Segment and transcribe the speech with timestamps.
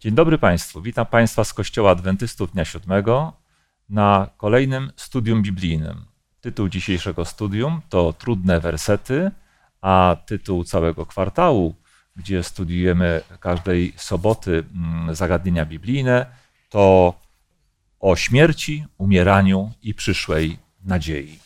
[0.00, 0.82] Dzień dobry Państwu.
[0.82, 3.32] Witam Państwa z Kościoła Adwentystów Dnia Siódmego
[3.88, 6.04] na kolejnym studium biblijnym.
[6.40, 9.30] Tytuł dzisiejszego studium to Trudne wersety,
[9.80, 11.74] a tytuł całego kwartału,
[12.16, 16.26] gdzie studiujemy każdej soboty mm, zagadnienia biblijne,
[16.68, 17.14] to
[18.00, 21.45] o śmierci, umieraniu i przyszłej nadziei.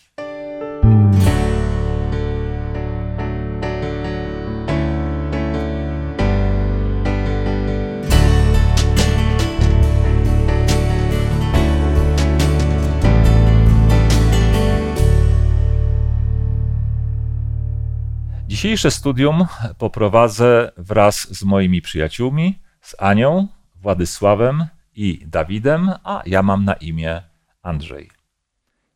[18.61, 19.47] Dzisiejsze studium
[19.79, 27.23] poprowadzę wraz z moimi przyjaciółmi, z Anią, Władysławem i Dawidem, a ja mam na imię
[27.63, 28.11] Andrzej.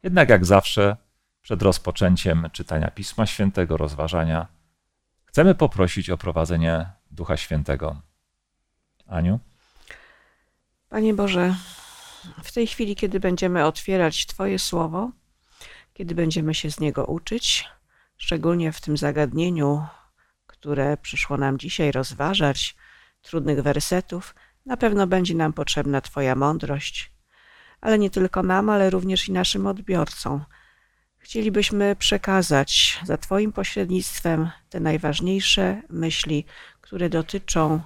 [0.03, 0.97] Jednak jak zawsze,
[1.43, 4.47] przed rozpoczęciem czytania Pisma Świętego, rozważania,
[5.25, 8.01] chcemy poprosić o prowadzenie Ducha Świętego.
[9.07, 9.41] Aniu?
[10.89, 11.55] Panie Boże,
[12.43, 15.11] w tej chwili, kiedy będziemy otwierać Twoje słowo,
[15.95, 17.65] kiedy będziemy się z niego uczyć,
[18.17, 19.87] szczególnie w tym zagadnieniu,
[20.47, 22.77] które przyszło nam dzisiaj rozważać,
[23.23, 24.35] trudnych wersetów,
[24.67, 27.13] na pewno będzie nam potrzebna Twoja mądrość,
[27.81, 30.45] ale nie tylko nam, ale również i naszym odbiorcom.
[31.19, 36.45] Chcielibyśmy przekazać za Twoim pośrednictwem te najważniejsze myśli,
[36.81, 37.81] które dotyczą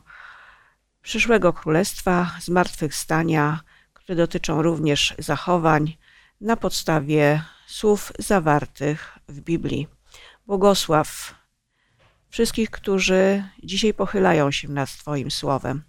[1.02, 3.60] przyszłego królestwa, zmartwychwstania,
[3.92, 5.96] które dotyczą również zachowań
[6.40, 9.97] na podstawie słów zawartych w Biblii.
[10.48, 11.34] Błogosław
[12.28, 15.82] wszystkich, którzy dzisiaj pochylają się nad Twoim słowem,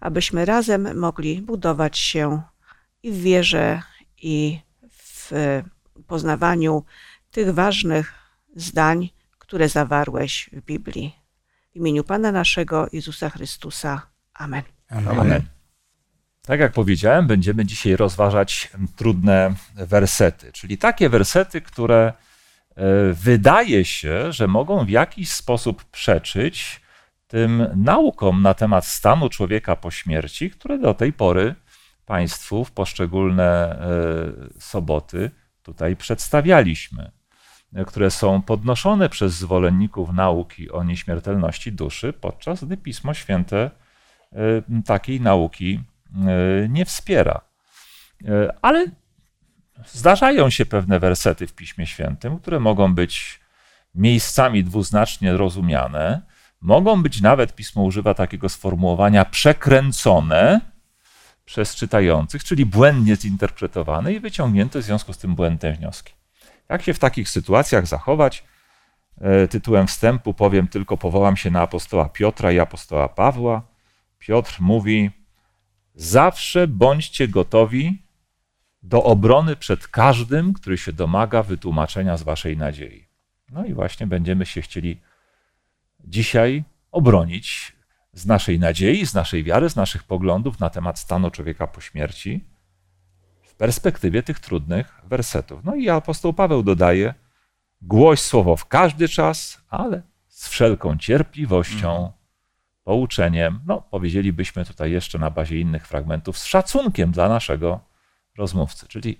[0.00, 2.42] abyśmy razem mogli budować się
[3.02, 3.82] i w wierze,
[4.22, 4.60] i
[4.92, 5.32] w
[6.06, 6.84] poznawaniu
[7.30, 8.14] tych ważnych
[8.56, 11.16] zdań, które zawarłeś w Biblii.
[11.72, 14.02] W imieniu Pana naszego Jezusa Chrystusa.
[14.34, 14.62] Amen.
[14.88, 15.20] Amen.
[15.20, 15.42] Amen.
[16.42, 22.12] Tak jak powiedziałem, będziemy dzisiaj rozważać trudne wersety, czyli takie wersety, które
[23.12, 26.80] wydaje się, że mogą w jakiś sposób przeczyć
[27.30, 31.54] tym naukom na temat stanu człowieka po śmierci, które do tej pory
[32.06, 35.30] Państwu w poszczególne e, soboty
[35.62, 37.10] tutaj przedstawialiśmy,
[37.74, 43.70] e, które są podnoszone przez zwolenników nauki o nieśmiertelności duszy, podczas gdy Pismo Święte
[44.86, 45.80] takiej nauki
[46.68, 47.40] nie wspiera.
[48.62, 48.86] Ale
[49.86, 53.40] Zdarzają się pewne wersety w Piśmie Świętym, które mogą być
[53.94, 56.22] miejscami dwuznacznie rozumiane,
[56.60, 60.60] mogą być nawet, Pismo używa takiego sformułowania, przekręcone
[61.44, 66.12] przez czytających, czyli błędnie zinterpretowane i wyciągnięte w związku z tym błędne wnioski.
[66.68, 68.44] Jak się w takich sytuacjach zachować?
[69.20, 73.62] E, tytułem wstępu powiem tylko, powołam się na apostoła Piotra i apostoła Pawła.
[74.18, 75.10] Piotr mówi:
[75.94, 78.02] Zawsze bądźcie gotowi
[78.82, 83.08] do obrony przed każdym, który się domaga wytłumaczenia z waszej nadziei.
[83.50, 85.00] No i właśnie będziemy się chcieli
[86.04, 87.72] dzisiaj obronić
[88.12, 92.44] z naszej nadziei, z naszej wiary, z naszych poglądów na temat stanu człowieka po śmierci
[93.42, 95.64] w perspektywie tych trudnych wersetów.
[95.64, 97.14] No i apostoł Paweł dodaje:
[97.82, 102.12] głoś słowo w każdy czas, ale z wszelką cierpliwością, mhm.
[102.84, 103.60] pouczeniem.
[103.66, 107.89] No, powiedzielibyśmy tutaj jeszcze na bazie innych fragmentów, z szacunkiem dla naszego
[108.40, 108.88] rozmówcy.
[108.88, 109.18] Czyli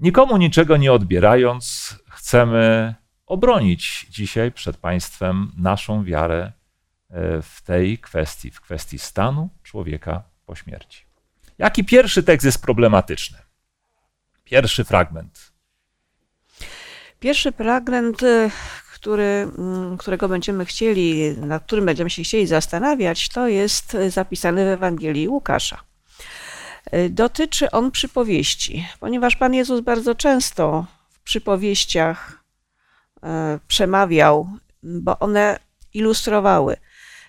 [0.00, 2.94] nikomu niczego nie odbierając, chcemy
[3.26, 6.52] obronić dzisiaj przed Państwem naszą wiarę
[7.10, 11.04] e, w tej kwestii, w kwestii stanu człowieka po śmierci.
[11.58, 13.38] Jaki pierwszy tekst jest problematyczny?
[14.44, 15.52] Pierwszy fragment.
[17.20, 18.50] Pierwszy fragment, e,
[18.94, 24.68] który, mm, którego będziemy chcieli, nad którym będziemy się chcieli zastanawiać, to jest zapisany w
[24.68, 25.89] Ewangelii Łukasza.
[26.94, 32.44] Y, dotyczy on przypowieści, ponieważ Pan Jezus bardzo często w przypowieściach
[33.16, 33.20] y,
[33.68, 34.48] przemawiał,
[34.82, 35.58] bo one
[35.94, 36.76] ilustrowały.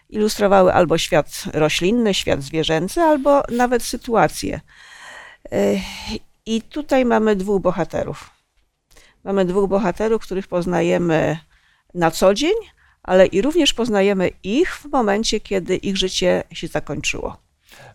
[0.10, 4.62] Ilustrowały albo świat roślinny, świat zwierzęcy, albo nawet sytuacje.
[5.54, 5.82] Y,
[6.46, 8.30] I tutaj mamy dwóch bohaterów.
[9.24, 11.38] Mamy dwóch bohaterów, których poznajemy
[11.94, 12.56] na co dzień,
[13.04, 17.51] ale i również poznajemy ich w momencie, kiedy ich życie się zakończyło.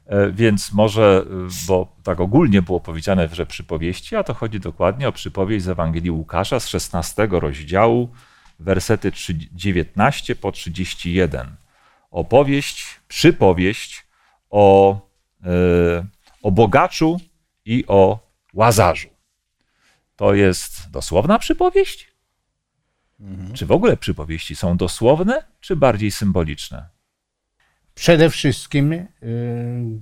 [0.07, 5.09] E, więc może, e, bo tak ogólnie było powiedziane, że przypowieści, a to chodzi dokładnie
[5.09, 8.09] o przypowieść z Ewangelii Łukasza z 16 rozdziału,
[8.59, 9.13] wersety
[9.53, 11.57] 19 po 31.
[12.11, 14.07] Opowieść, przypowieść
[14.51, 15.01] o,
[15.45, 16.07] e,
[16.43, 17.21] o bogaczu
[17.65, 18.19] i o
[18.55, 19.09] łazarzu.
[20.17, 22.13] To jest dosłowna przypowieść?
[23.21, 23.53] Mhm.
[23.53, 26.96] Czy w ogóle przypowieści są dosłowne, czy bardziej symboliczne?
[27.97, 29.07] Przede wszystkim, y,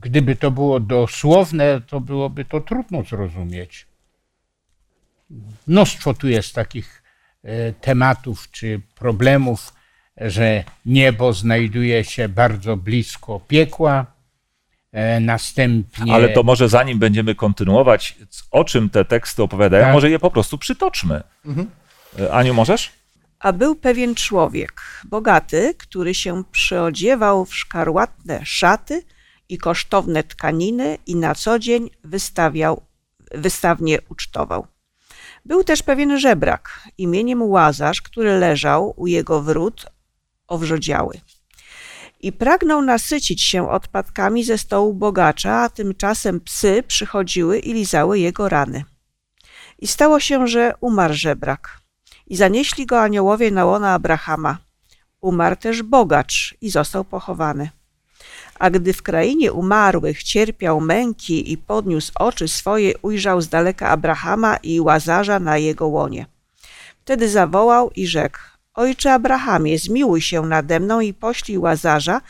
[0.01, 3.87] gdyby to było dosłowne, to byłoby to trudno zrozumieć.
[5.67, 7.03] Mnóstwo tu jest takich
[7.45, 9.75] y, tematów czy problemów,
[10.17, 14.07] że niebo znajduje się bardzo blisko piekła,
[14.93, 16.15] e, następnie.
[16.15, 18.19] Ale to może zanim będziemy kontynuować,
[18.51, 19.93] o czym te teksty opowiadają, Tak.
[19.93, 21.23] może je po prostu przytoczmy.
[22.21, 22.93] E, Aniu, możesz?
[23.45, 29.03] A był pewien człowiek, bogaty, który się przyodziewał w szkarłatne szaty
[29.49, 32.83] i kosztowne tkaniny i na co dzień wystawiał,
[33.35, 34.67] wystawnie ucztował.
[35.45, 39.87] Był też pewien żebrak imieniem Łazarz, który leżał u jego wrót
[40.47, 41.21] owrzodziały.
[42.21, 48.49] I pragnął nasycić się odpadkami ze stołu bogacza, a tymczasem psy przychodziły i lizały jego
[48.49, 48.85] rany.
[49.79, 51.84] I stało się, że umarł żebrak.
[52.27, 54.59] I zanieśli go aniołowie na łona Abrahama.
[55.21, 57.71] Umarł też bogacz i został pochowany.
[58.59, 64.57] A gdy w krainie umarłych cierpiał męki i podniósł oczy swoje, ujrzał z daleka Abrahama
[64.57, 66.27] i Łazarza na jego łonie.
[67.05, 68.39] Wtedy zawołał i rzekł:
[68.75, 72.21] Ojcze Abrahamie, zmiłuj się nade mną i poślij Łazarza,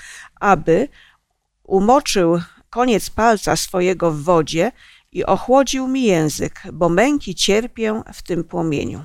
[0.41, 0.89] aby
[1.65, 4.73] umoczył koniec palca swojego w wodzie
[5.13, 9.05] i ochłodził mi język, bo męki cierpię w tym płomieniu.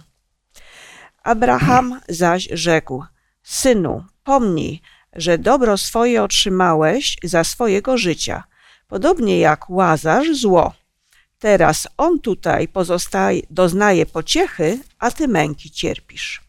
[1.24, 3.04] Abraham zaś rzekł:
[3.44, 4.82] Synu, pomnij,
[5.14, 8.44] że dobro swoje otrzymałeś za swojego życia,
[8.88, 10.74] podobnie jak łazarz zło.
[11.40, 16.42] Teraz on tutaj pozostaje, doznaje pociechy, a ty męki cierpisz.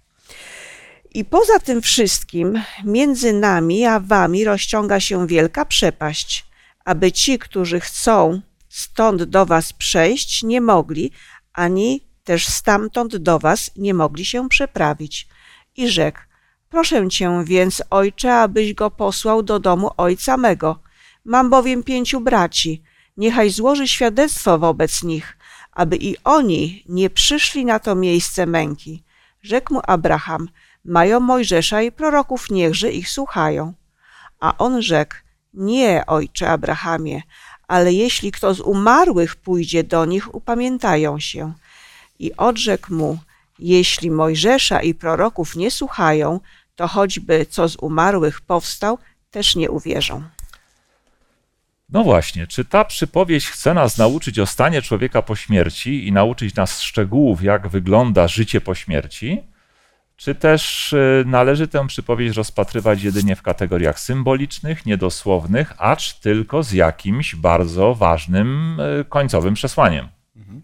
[1.14, 6.46] I poza tym wszystkim między nami a wami rozciąga się wielka przepaść,
[6.84, 11.12] aby ci, którzy chcą stąd do was przejść, nie mogli,
[11.52, 15.28] ani też stamtąd do was nie mogli się przeprawić.
[15.76, 16.18] I rzekł,
[16.68, 20.78] proszę cię więc, ojcze, abyś go posłał do domu ojca mego.
[21.24, 22.82] Mam bowiem pięciu braci,
[23.16, 25.38] niechaj złoży świadectwo wobec nich,
[25.72, 29.02] aby i oni nie przyszli na to miejsce męki.
[29.42, 30.48] Rzekł mu Abraham,
[30.84, 33.74] mają Mojżesza i proroków, niechże ich słuchają.
[34.40, 35.14] A on rzekł,
[35.54, 37.22] nie, ojcze Abrahamie,
[37.68, 41.52] ale jeśli kto z umarłych pójdzie do nich, upamiętają się.
[42.20, 43.18] I odrzekł mu,
[43.58, 46.40] jeśli Mojżesza i proroków nie słuchają,
[46.76, 48.98] to choćby co z umarłych powstał,
[49.30, 50.22] też nie uwierzą.
[51.88, 56.54] No właśnie, czy ta przypowieść chce nas nauczyć o stanie człowieka po śmierci i nauczyć
[56.54, 59.42] nas szczegółów, jak wygląda życie po śmierci?
[60.16, 66.72] Czy też y, należy tę przypowieść rozpatrywać jedynie w kategoriach symbolicznych, niedosłownych, acz tylko z
[66.72, 70.08] jakimś bardzo ważnym y, końcowym przesłaniem?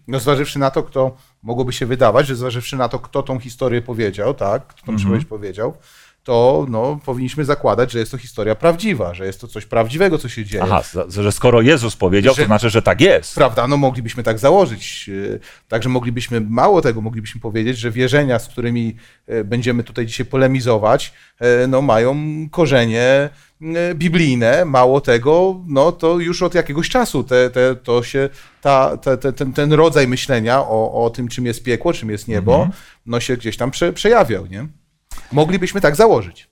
[0.08, 3.82] No zważywszy na to, kto mogłoby się wydawać, że zważywszy na to, kto tą historię
[3.82, 5.76] powiedział, tak, kto tą przypowieść powiedział,
[6.26, 10.28] to no, powinniśmy zakładać, że jest to historia prawdziwa, że jest to coś prawdziwego, co
[10.28, 10.62] się dzieje.
[10.62, 13.34] Aha, że skoro Jezus powiedział, to Że- znaczy, że tak jest.
[13.34, 15.08] Prawda, no moglibyśmy tak założyć.
[15.08, 18.96] Yy, Także moglibyśmy, mało tego, moglibyśmy powiedzieć, że wierzenia, z którymi
[19.26, 22.16] e, będziemy tutaj dzisiaj polemizować, e, no mają
[22.50, 23.30] korzenie
[23.94, 24.64] biblijne.
[24.64, 28.28] Mało tego, no to już od jakiegoś czasu te, te, to się,
[28.60, 32.28] ta, te, te, ten, ten rodzaj myślenia o, o tym, czym jest piekło, czym jest
[32.28, 32.68] niebo,
[33.06, 34.66] no się gdzieś tam prze, przejawiał, nie?
[35.32, 36.48] Moglibyśmy tak założyć.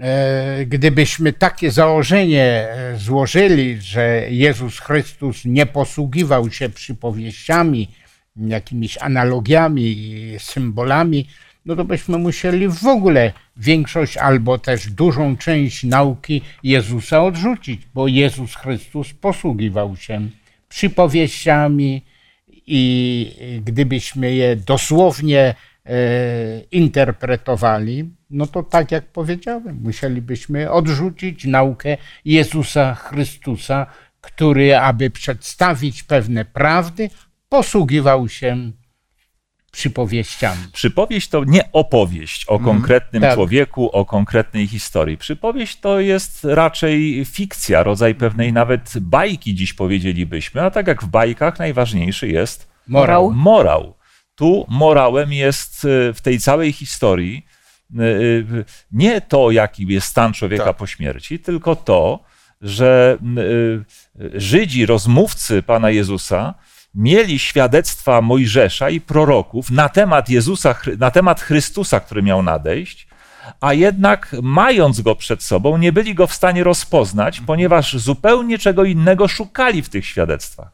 [0.00, 7.88] E, Gdybyśmy takie założenie e, złożyli, że Jezus Chrystus nie posługiwał się przypowieściami,
[8.36, 11.26] jakimiś analogiami i symbolami,
[11.66, 18.08] no to byśmy musieli w ogóle większość albo też dużą część nauki Jezusa odrzucić, bo
[18.08, 20.28] Jezus Chrystus posługiwał się
[20.68, 22.02] przypowieściami
[22.66, 25.54] i gdybyśmy je dosłownie
[26.70, 33.86] interpretowali, no to tak jak powiedziałem, musielibyśmy odrzucić naukę Jezusa Chrystusa,
[34.20, 37.10] który, aby przedstawić pewne prawdy,
[37.48, 38.72] posługiwał się
[39.76, 40.62] przypowieściami.
[40.72, 43.34] Przypowieść to nie opowieść o konkretnym tak.
[43.34, 45.18] człowieku, o konkretnej historii.
[45.18, 51.06] Przypowieść to jest raczej fikcja, rodzaj pewnej nawet bajki, dziś powiedzielibyśmy, a tak jak w
[51.06, 53.32] bajkach najważniejszy jest Morał.
[53.32, 53.94] morał.
[54.36, 57.46] Tu morałem jest y, w tej całej historii
[57.94, 60.76] y, y, nie to, jaki jest stan człowieka Tak.
[60.76, 62.20] po śmierci, tylko to,
[62.60, 63.18] że
[64.34, 66.54] Żydzi, rozmówcy Pana Jezusa,
[66.94, 73.08] mieli świadectwa Mojżesza i proroków na temat Jezusa, na temat Chrystusa, który miał nadejść,
[73.60, 78.84] a jednak mając go przed sobą, nie byli go w stanie rozpoznać, ponieważ zupełnie czego
[78.84, 80.68] innego szukali w tych świadectwach.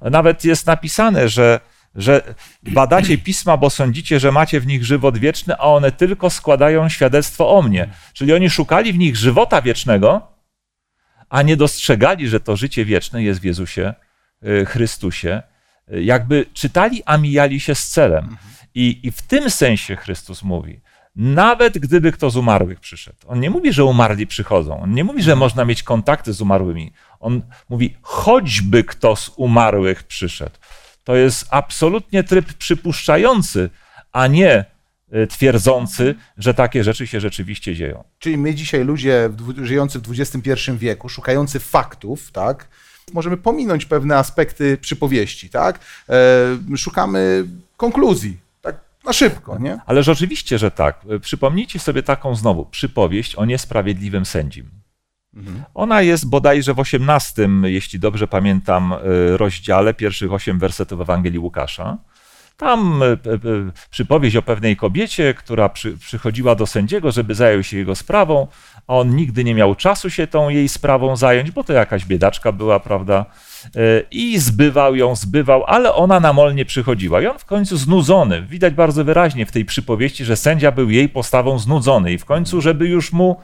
[0.00, 1.60] Nawet jest napisane, że,
[1.94, 6.88] że badacie pisma, bo sądzicie, że macie w nich żywot wieczny, a one tylko składają
[6.88, 7.88] świadectwo o mnie.
[8.12, 10.34] Czyli oni szukali w nich żywota wiecznego,
[11.28, 13.94] a nie dostrzegali, że to życie wieczne jest w Jezusie
[14.46, 15.42] y, Chrystusie.
[15.92, 18.36] Y, Jakby czytali, a mijali się z celem.
[18.74, 20.80] I, I w tym sensie Chrystus mówi,
[21.16, 23.18] nawet gdyby kto z umarłych przyszedł.
[23.26, 24.80] On nie mówi, że umarli przychodzą.
[24.80, 26.92] On nie mówi, że można mieć kontakty z umarłymi.
[27.20, 30.56] On mówi, choćby kto z umarłych przyszedł.
[31.04, 33.70] To jest absolutnie tryb przypuszczający,
[34.12, 34.64] a nie
[35.14, 38.04] y, twierdzący, że takie rzeczy się rzeczywiście dzieją.
[38.18, 39.30] Czyli my dzisiaj ludzie
[39.62, 42.68] żyjący w XXI wieku, szukający faktów, tak,
[43.12, 45.80] możemy pominąć pewne aspekty przypowieści, tak?
[46.08, 47.44] E, szukamy
[47.76, 49.78] konkluzji, tak na szybko, nie?
[49.86, 51.00] Ale rzeczywiście, że tak.
[51.20, 54.83] Przypomnijcie sobie taką znowu przypowieść o niesprawiedliwym sędzim.
[55.74, 61.98] Ona jest bodajże w 18, jeśli dobrze pamiętam, y, rozdziale, pierwszych 8 wersetów Ewangelii Łukasza.
[62.56, 67.76] Tam y, y, przypowieść o pewnej kobiecie, która przy, przychodziła do sędziego, żeby zajął się
[67.76, 68.46] jego sprawą,
[68.86, 72.52] a on nigdy nie miał czasu się tą jej sprawą zająć, bo to jakaś biedaczka
[72.52, 73.26] była, prawda?
[74.10, 77.22] I zbywał ją, zbywał, ale ona namolnie przychodziła.
[77.22, 81.08] I on w końcu znudzony, widać bardzo wyraźnie w tej przypowieści, że sędzia był jej
[81.08, 83.36] postawą znudzony i w końcu, żeby już mu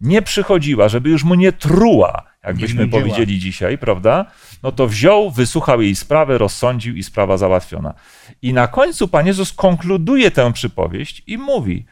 [0.00, 3.00] nie przychodziła, żeby już mu nie truła, jakbyśmy nudziła.
[3.02, 4.26] powiedzieli dzisiaj, prawda?
[4.62, 7.94] No to wziął, wysłuchał jej sprawę, rozsądził i sprawa załatwiona.
[8.42, 11.86] I na końcu Pan Jezus konkluduje tę przypowieść i mówi: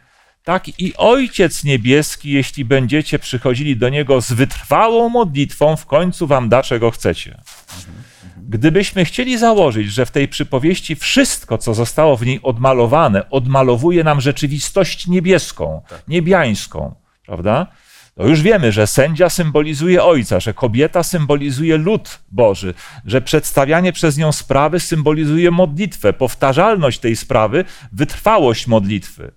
[0.45, 6.49] Tak, i Ojciec Niebieski, jeśli będziecie przychodzili do Niego z wytrwałą modlitwą, w końcu Wam
[6.49, 7.41] da, czego chcecie.
[8.49, 14.21] Gdybyśmy chcieli założyć, że w tej przypowieści wszystko, co zostało w niej odmalowane, odmalowuje nam
[14.21, 16.95] rzeczywistość niebieską, niebiańską,
[17.27, 17.67] prawda?
[18.17, 24.19] To już wiemy, że sędzia symbolizuje ojca, że kobieta symbolizuje lud Boży, że przedstawianie przez
[24.19, 29.33] nią sprawy symbolizuje modlitwę, powtarzalność tej sprawy, wytrwałość modlitwy.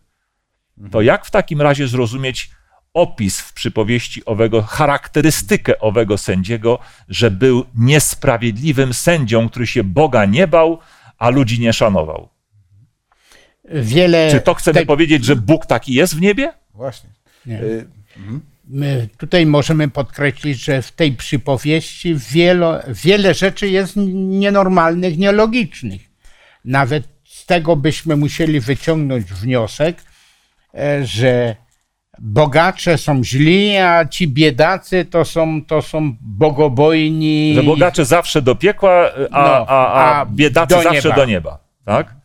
[0.91, 2.49] To jak w takim razie zrozumieć
[2.93, 10.47] opis w przypowieści owego, charakterystykę owego sędziego, że był niesprawiedliwym sędzią, który się Boga nie
[10.47, 10.79] bał,
[11.17, 12.29] a ludzi nie szanował?
[13.65, 16.53] Wiele Czy to chcemy te- powiedzieć, że Bóg taki jest w niebie?
[16.73, 17.09] Właśnie.
[17.45, 17.61] Nie.
[17.61, 17.87] Y,
[18.69, 26.01] My tutaj możemy podkreślić, że w tej przypowieści wielo, wiele rzeczy jest nienormalnych, nielogicznych.
[26.65, 30.03] Nawet z tego byśmy musieli wyciągnąć wniosek,
[30.73, 31.55] e, że
[32.19, 37.53] bogacze są źli, a ci biedacy to są, to są bogobojni.
[37.55, 41.15] Że bogacze zawsze do piekła, a, No, a, a a biedacy do zawsze nieba.
[41.15, 41.59] do nieba.
[41.85, 42.18] Tak?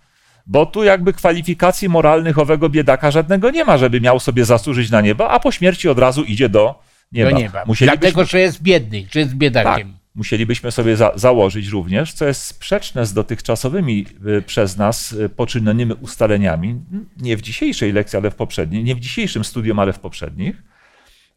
[0.47, 5.01] Bo tu jakby kwalifikacji moralnych owego biedaka żadnego nie ma, żeby miał sobie zasłużyć na
[5.01, 6.83] niebo, a po śmierci od razu idzie do
[7.13, 7.31] nieba.
[7.31, 7.65] do nieba.
[7.67, 9.99] Musielibyśmy, Dlatego, że jest biedny, że jest tak, biedakiem.
[10.15, 14.07] musielibyśmy sobie za, założyć również, co jest sprzeczne z dotychczasowymi
[14.39, 16.81] y, przez nas y, poczynionymi ustaleniami,
[17.17, 20.63] nie w dzisiejszej lekcji, ale w poprzedniej, nie w dzisiejszym studium, ale w poprzednich,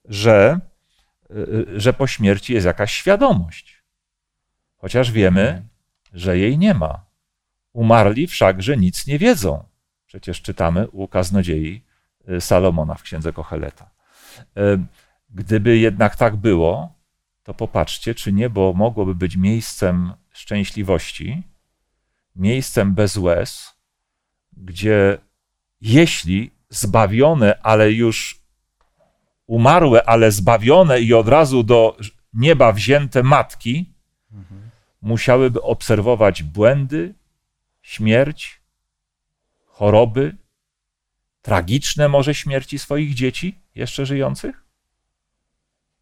[0.06, 0.60] że,
[1.32, 3.84] y, że po śmierci jest jakaś świadomość.
[4.78, 5.64] Chociaż wiemy,
[6.14, 7.07] że jej nie ma.
[7.78, 9.64] Umarli wszakże nic nie wiedzą.
[10.06, 11.84] Przecież czytamy u kaznodziei
[12.30, 13.90] y, Salomona w księdze Kocheleta.
[14.58, 14.80] Y,
[15.30, 16.94] Gdyby jednak tak było,
[17.44, 21.44] to popatrzcie, czy niebo mogłoby być miejscem szczęśliwości,
[22.36, 23.74] miejscem bez łez,
[24.54, 25.18] gdzie
[25.82, 28.42] jeśli zbawione, ale już
[29.48, 31.98] umarłe, ale zbawione i od razu do
[32.34, 33.94] nieba wzięte matki,
[35.02, 37.14] musiałyby obserwować błędy,
[37.88, 38.62] śmierć,
[39.66, 40.36] choroby,
[41.42, 44.64] tragiczne może śmierci swoich dzieci, jeszcze żyjących?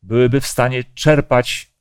[0.03, 1.71] Byłyby w stanie czerpać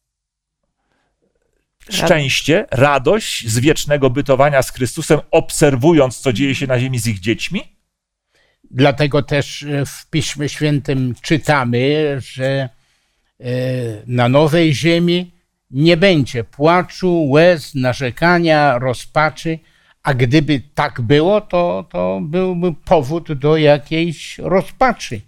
[1.91, 7.21] szczęście, radość z wiecznego bytowania z Chrystusem, obserwując, co dzieje się na ziemi z ich
[7.21, 7.61] dziećmi?
[8.71, 12.69] Dlatego też e, w Piśmie Świętym czytamy, że
[13.41, 13.49] e,
[14.07, 15.35] na nowej ziemi
[15.71, 19.59] nie będzie płaczu, łez, narzekania, rozpaczy,
[20.05, 25.21] a gdyby tak było, to, to byłby powód do jakiejś rozpaczy.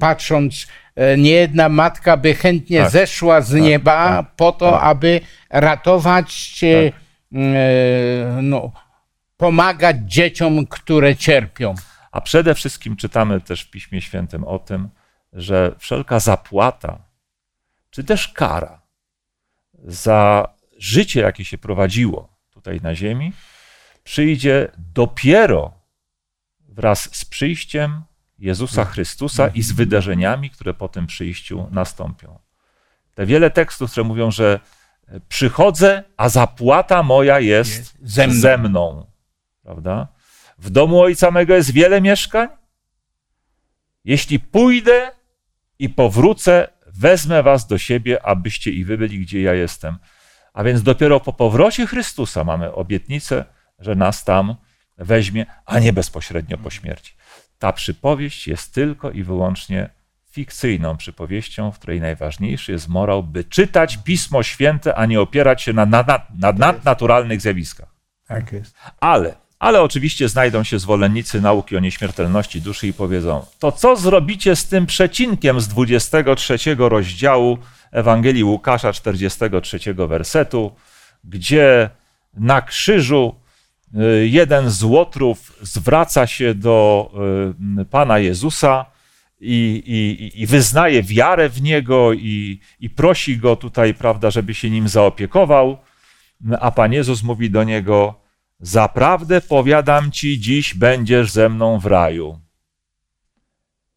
[0.00, 0.66] Patrząc,
[0.96, 2.90] e, niejedna matka by chętnie Tak.
[2.90, 4.82] zeszła z nieba tak, po to, tak.
[4.82, 6.92] aby ratować, e,
[7.38, 8.72] e, no,
[9.36, 11.74] pomagać dzieciom, które cierpią.
[12.12, 14.88] A przede wszystkim czytamy też w Piśmie Świętym o tym,
[15.32, 16.98] że wszelka zapłata,
[17.90, 18.82] czy też kara
[19.84, 23.32] za życie, jakie się prowadziło tutaj na ziemi,
[24.06, 25.72] przyjdzie dopiero
[26.68, 28.02] wraz z przyjściem
[28.38, 32.38] Jezusa Chrystusa i z wydarzeniami, które po tym przyjściu nastąpią.
[33.14, 34.60] Te wiele tekstów, które mówią, że
[35.28, 38.40] przychodzę, a zapłata moja jest Jest ze mną.
[38.40, 39.06] ze mną.
[39.62, 40.08] Prawda?
[40.58, 42.48] W domu ojca mego jest wiele mieszkań.
[44.04, 45.10] Jeśli pójdę
[45.78, 49.98] i powrócę, wezmę was do siebie, abyście i wy byli, gdzie ja jestem.
[50.52, 53.44] A więc dopiero po powrocie Chrystusa mamy obietnicę,
[53.78, 54.54] że nas tam
[54.98, 57.14] weźmie, a nie bezpośrednio po śmierci.
[57.58, 59.90] Ta przypowieść jest tylko i wyłącznie
[60.30, 65.72] fikcyjną przypowieścią, w której najważniejszy jest morał, by czytać Pismo Święte, a nie opierać się
[65.72, 66.04] na, na,
[66.38, 67.88] na nadnaturalnych zjawiskach.
[68.28, 68.74] Tak jest.
[69.00, 74.56] Ale, ale oczywiście znajdą się zwolennicy nauki o nieśmiertelności duszy i powiedzą, to co zrobicie
[74.56, 77.58] z tym przecinkiem z 23 rozdziału
[77.92, 80.74] Ewangelii Łukasza 43 wersetu,
[81.24, 81.90] gdzie
[82.34, 83.34] na krzyżu
[84.24, 87.10] jeden z łotrów zwraca się do
[87.80, 88.86] y, Pana Jezusa
[89.40, 94.70] i, i, i wyznaje wiarę w Niego i, i prosi Go tutaj, prawda, żeby się
[94.70, 95.78] nim zaopiekował,
[96.60, 98.26] a Pan Jezus mówi do niego,
[98.60, 102.40] Zaprawdę powiadam ci, dziś będziesz ze mną w raju.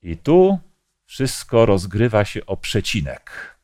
[0.04, 0.60] I tu
[1.06, 3.56] wszystko rozgrywa się o przecinek.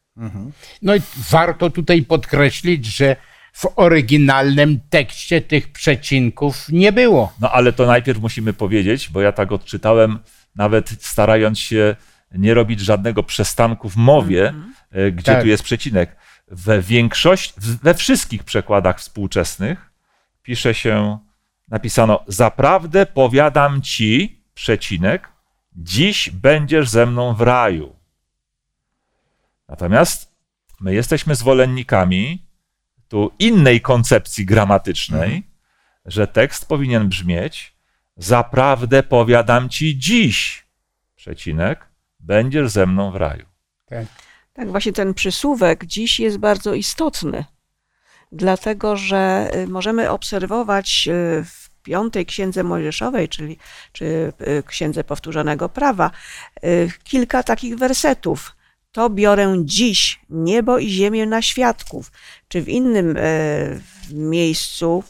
[0.82, 1.01] No i
[1.32, 3.15] warto tutaj podkreślić, że
[3.56, 7.34] w oryginalnym tekście tych przecinków nie było.
[7.40, 10.20] No ale to najpierw musimy powiedzieć, bo ja tak odczytałem,
[10.56, 11.96] nawet starając się
[12.32, 14.54] nie robić żadnego przestanku w mowie,
[14.92, 15.42] e, gdzie Tak.
[15.42, 16.16] tu jest przecinek.
[16.48, 19.92] We większości, we wszystkich przekładach współczesnych
[20.44, 21.18] pisze się,
[21.68, 25.30] napisano, zaprawdę powiadam ci, przecinek,
[25.76, 27.96] dziś będziesz ze mną w raju.
[29.70, 30.36] Natomiast
[30.80, 32.45] my jesteśmy zwolennikami
[33.08, 35.44] tu innej koncepcji gramatycznej,
[36.06, 37.76] że tekst powinien brzmieć:
[38.18, 40.66] Zaprawdę powiadam ci dziś,
[41.16, 43.46] przecinek, będziesz ze mną w raju.
[43.86, 44.06] Tak.
[44.54, 47.46] Tak, właśnie ten przysłówek dziś jest bardzo istotny,
[48.32, 53.58] dlatego że y, możemy obserwować y, w piątej księdze Mojżeszowej, czyli
[53.92, 54.06] czy
[54.48, 56.12] y, księdze powtórzonego prawa,
[57.04, 58.55] kilka takich wersetów.
[58.96, 62.12] To biorę dziś niebo i ziemię na świadków.
[62.48, 63.22] Czy w innym e,
[64.12, 65.04] miejscu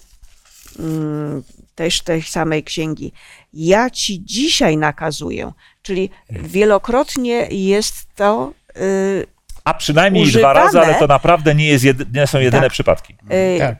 [0.80, 1.44] mm,
[1.76, 3.12] też tej samej księgi.
[3.54, 5.52] Ja ci dzisiaj nakazuję.
[5.82, 9.26] Czyli wielokrotnie jest to y,
[9.64, 12.72] A przynajmniej Używane- dwa razy, ale to naprawdę nie, jest jedy, nie są jedyne Tak.
[12.72, 13.14] przypadki.
[13.56, 13.76] y, Tak.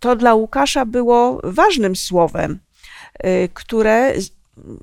[0.00, 2.58] to dla Łukasza było ważnym słowem,
[3.24, 4.14] y, które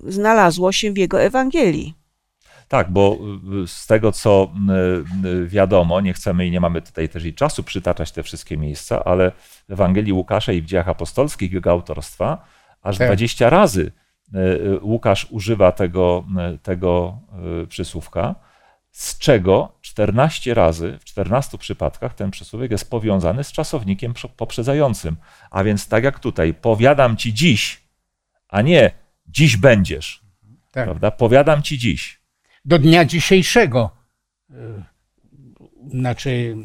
[0.07, 1.93] znalazło się w jego Ewangelii.
[2.67, 3.17] Tak, bo
[3.63, 4.51] y, z tego, co
[5.23, 8.57] y, y, wiadomo, nie chcemy i nie mamy tutaj też i czasu przytaczać te wszystkie
[8.57, 9.31] miejsca, ale
[9.69, 12.45] w Ewangelii Łukasza i w dziejach apostolskich jego autorstwa
[12.81, 13.07] aż Tak.
[13.07, 13.91] 20 razy
[14.81, 16.25] Łukasz używa tego,
[16.63, 17.19] tego
[17.69, 18.35] przysłówka,
[18.91, 25.15] z czego 14 razy, w 14 przypadkach ten przysłówek jest powiązany z czasownikiem prze- poprzedzającym.
[25.51, 27.83] A więc tak jak tutaj, powiadam ci dziś,
[28.47, 28.91] a nie
[29.27, 30.21] dziś będziesz,
[30.71, 30.85] Tak.
[30.85, 31.11] prawda?
[31.11, 32.21] Powiadam ci dziś.
[32.65, 33.89] Do dnia dzisiejszego.
[34.51, 34.83] e,
[35.89, 36.55] Znaczy,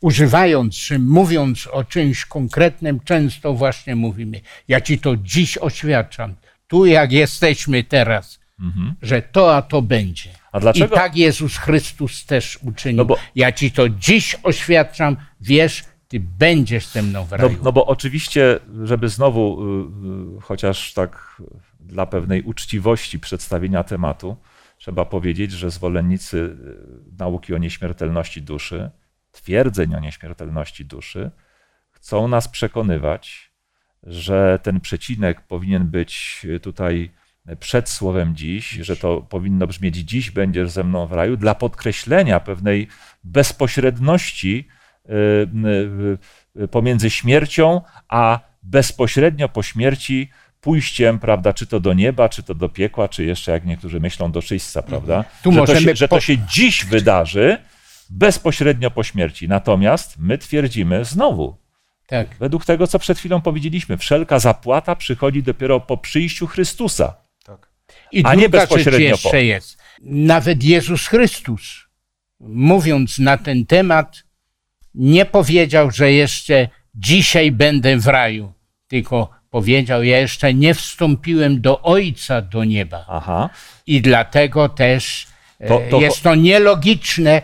[0.00, 6.34] używając, czy mówiąc o czymś konkretnym, często właśnie mówimy: Ja ci to dziś oświadczam,
[6.66, 8.40] tu jak jesteśmy teraz,
[9.02, 10.30] że to a to będzie.
[10.30, 10.48] Mhm.
[10.52, 10.94] A dlaczego?
[10.94, 12.96] I tak Jezus Chrystus też uczynił.
[12.96, 17.58] No bo- Ja ci to dziś oświadczam, wiesz, ty będziesz ze mną w No, raju.
[17.62, 19.58] no bo oczywiście, żeby znowu,
[20.34, 21.42] y, y, chociaż tak
[21.80, 24.36] dla pewnej uczciwości przedstawienia tematu,
[24.82, 28.90] trzeba powiedzieć, że zwolennicy y, nauki o nieśmiertelności duszy,
[29.32, 31.30] twierdzeń o nieśmiertelności duszy,
[31.90, 33.52] chcą nas przekonywać,
[34.02, 37.10] że ten przecinek powinien być tutaj
[37.58, 42.40] przed słowem dziś, że to powinno brzmieć dziś będziesz ze mną w raju, dla podkreślenia
[42.40, 42.88] pewnej
[43.24, 44.68] bezpośredności
[45.06, 45.12] y,
[46.62, 50.30] y, pomiędzy śmiercią, a bezpośrednio po śmierci
[50.62, 54.32] pójściem, prawda, czy to do nieba, czy to do piekła, czy jeszcze, jak niektórzy myślą,
[54.32, 55.24] do czyśćca, prawda?
[55.42, 57.58] Tu że, to możemy się, że to się dziś wydarzy
[58.10, 59.48] bezpośrednio po śmierci.
[59.48, 61.56] Natomiast my twierdzimy znowu,
[62.06, 62.28] tak.
[62.40, 67.16] według tego, co przed chwilą powiedzieliśmy, wszelka zapłata przychodzi dopiero po przyjściu Chrystusa.
[67.44, 67.68] Tak.
[68.12, 69.36] I A nie bezpośrednio jeszcze po.
[69.36, 69.78] jest.
[70.02, 71.86] Nawet Jezus Chrystus,
[72.40, 74.22] mówiąc na ten temat,
[74.94, 78.52] nie powiedział, że jeszcze dzisiaj będę w raju,
[78.88, 83.04] tylko powiedział, ja jeszcze nie wstąpiłem do Ojca, do nieba.
[83.08, 83.50] Aha.
[83.86, 85.26] I dlatego też
[85.60, 87.42] e, To- to- jest to nielogiczne.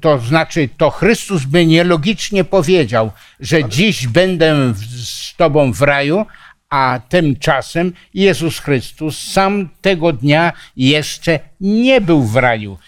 [0.00, 6.26] To znaczy, to Chrystus by nielogicznie powiedział, że dziś będę z Tobą w raju,
[6.70, 12.78] a tymczasem Jezus Chrystus sam tego dnia jeszcze nie był w raju.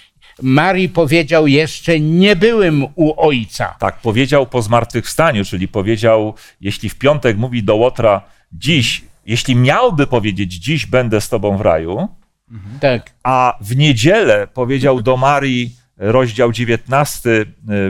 [0.42, 3.76] Marii powiedział, jeszcze nie byłem u Ojca.
[3.78, 10.06] Tak, powiedział po zmartwychwstaniu, czyli powiedział, jeśli w piątek mówi do Łotra, dziś, jeśli miałby
[10.06, 12.08] powiedzieć, dziś będę z tobą w raju,
[12.80, 17.46] Tak, a w niedzielę powiedział do Marii, rozdział 19, y,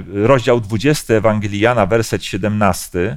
[0.07, 3.17] rozdział 20 Ewangelii Jana, werset 17,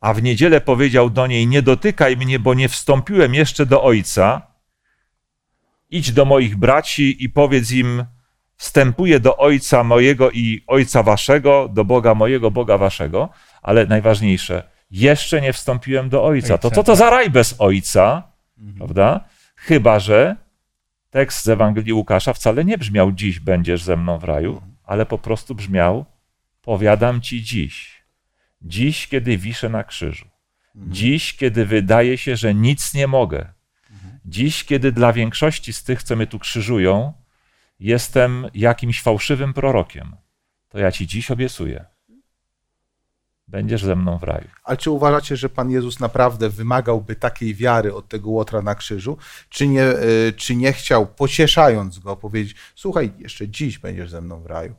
[0.00, 4.42] a w niedzielę powiedział do niej: Nie dotykaj mnie, bo nie wstąpiłem jeszcze do Ojca.
[5.90, 8.04] Idź do moich braci i powiedz im:
[8.56, 13.28] Wstępuję do Ojca mojego i Ojca waszego, do Boga mojego, Boga waszego.
[13.62, 16.58] Ale najważniejsze, jeszcze nie wstąpiłem do Ojca.
[16.58, 18.22] To co to za raj bez Ojca,
[18.78, 19.24] prawda?
[19.56, 20.36] Chyba, że
[21.10, 25.18] tekst z Ewangelii Łukasza wcale nie brzmiał dziś będziesz ze mną w raju, ale po
[25.18, 26.04] prostu brzmiał
[26.62, 28.02] powiadam ci dziś.
[28.62, 30.26] Dziś, kiedy wiszę na krzyżu.
[30.74, 33.52] Dziś, kiedy wydaje się, że nic nie mogę.
[34.24, 37.12] Dziś, kiedy dla większości z tych, co mnie tu krzyżują,
[37.80, 40.16] jestem jakimś fałszywym prorokiem,
[40.68, 41.84] to ja ci dziś obiecuję.
[43.50, 44.48] Będziesz ze mną w raju.
[44.64, 49.16] Ale czy uważacie, że Pan Jezus naprawdę wymagałby takiej wiary od tego łotra na krzyżu?
[49.48, 54.40] Czy nie, y, czy nie chciał, pocieszając go, powiedzieć: Słuchaj, jeszcze dziś będziesz ze mną
[54.40, 54.74] w raju?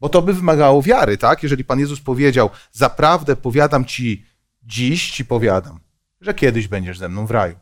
[0.00, 1.42] Bo to by wymagało wiary, tak?
[1.42, 4.26] Jeżeli Pan Jezus powiedział: Zaprawdę powiadam ci,
[4.62, 5.80] dziś ci powiadam,
[6.20, 7.56] że kiedyś będziesz ze mną w raju.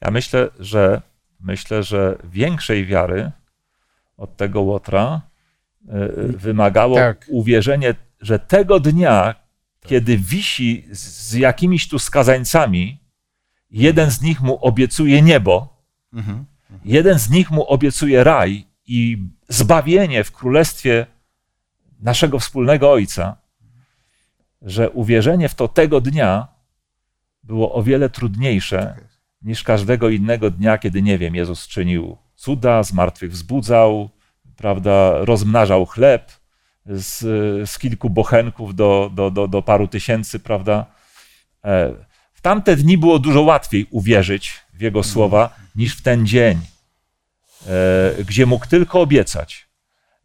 [0.00, 1.02] Ja myślę, że
[1.40, 3.32] myślę, że większej wiary
[4.16, 5.20] od tego łotra
[5.84, 7.26] y, wymagało Tak.
[7.28, 9.34] uwierzenie, że tego dnia,
[9.86, 13.00] kiedy wisi z, jakimiś tu skazańcami,
[13.70, 15.76] jeden z nich mu obiecuje niebo,
[16.12, 16.44] Mhm.
[16.84, 19.18] jeden z nich mu obiecuje raj i
[19.48, 21.06] zbawienie w królestwie
[22.00, 23.36] naszego wspólnego Ojca,
[24.62, 26.48] że uwierzenie w to tego dnia
[27.42, 28.96] było o wiele trudniejsze
[29.42, 34.10] niż każdego innego dnia, kiedy, nie wiem, Jezus czynił cuda, zmartwychwzbudzał,
[34.56, 36.32] prawda, rozmnażał chleb
[36.86, 37.20] z,
[37.70, 40.86] z kilku bochenków do, do, do, do paru tysięcy, prawda.
[41.64, 41.94] E,
[42.32, 46.58] W tamte dni było dużo łatwiej uwierzyć w Jego słowa niż w ten dzień,
[47.66, 49.68] e, gdzie mógł tylko obiecać,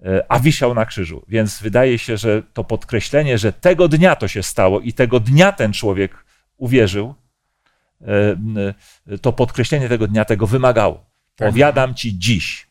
[0.06, 1.26] e, a wisiał na krzyżu.
[1.28, 5.52] Więc wydaje się, że to podkreślenie, że tego dnia to się stało i tego dnia
[5.52, 6.26] ten człowiek
[6.58, 7.16] uwierzył,
[9.22, 11.06] to podkreślenie tego dnia tego wymagało.
[11.36, 12.68] Powiadam ci dziś,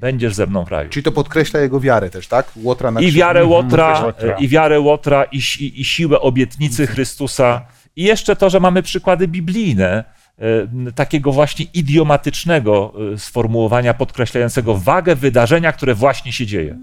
[0.00, 0.88] będziesz ze mną w raju.
[0.90, 2.52] Czyli to podkreśla jego wiarę też, tak?
[2.56, 4.36] Łotra na I wiarę Łotra, Łotra.
[4.38, 7.66] i wiarę Łotra, i, si- i siłę obietnicy Chrystusa.
[7.96, 10.04] I jeszcze to, że mamy przykłady biblijne,
[10.38, 16.78] e, takiego właśnie idiomatycznego e, sformułowania podkreślającego wagę wydarzenia, które właśnie się dzieje.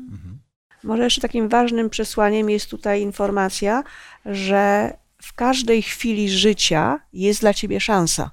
[0.84, 3.84] Może jeszcze takim ważnym przesłaniem jest tutaj informacja,
[4.26, 8.32] że w każdej chwili życia jest dla ciebie szansa.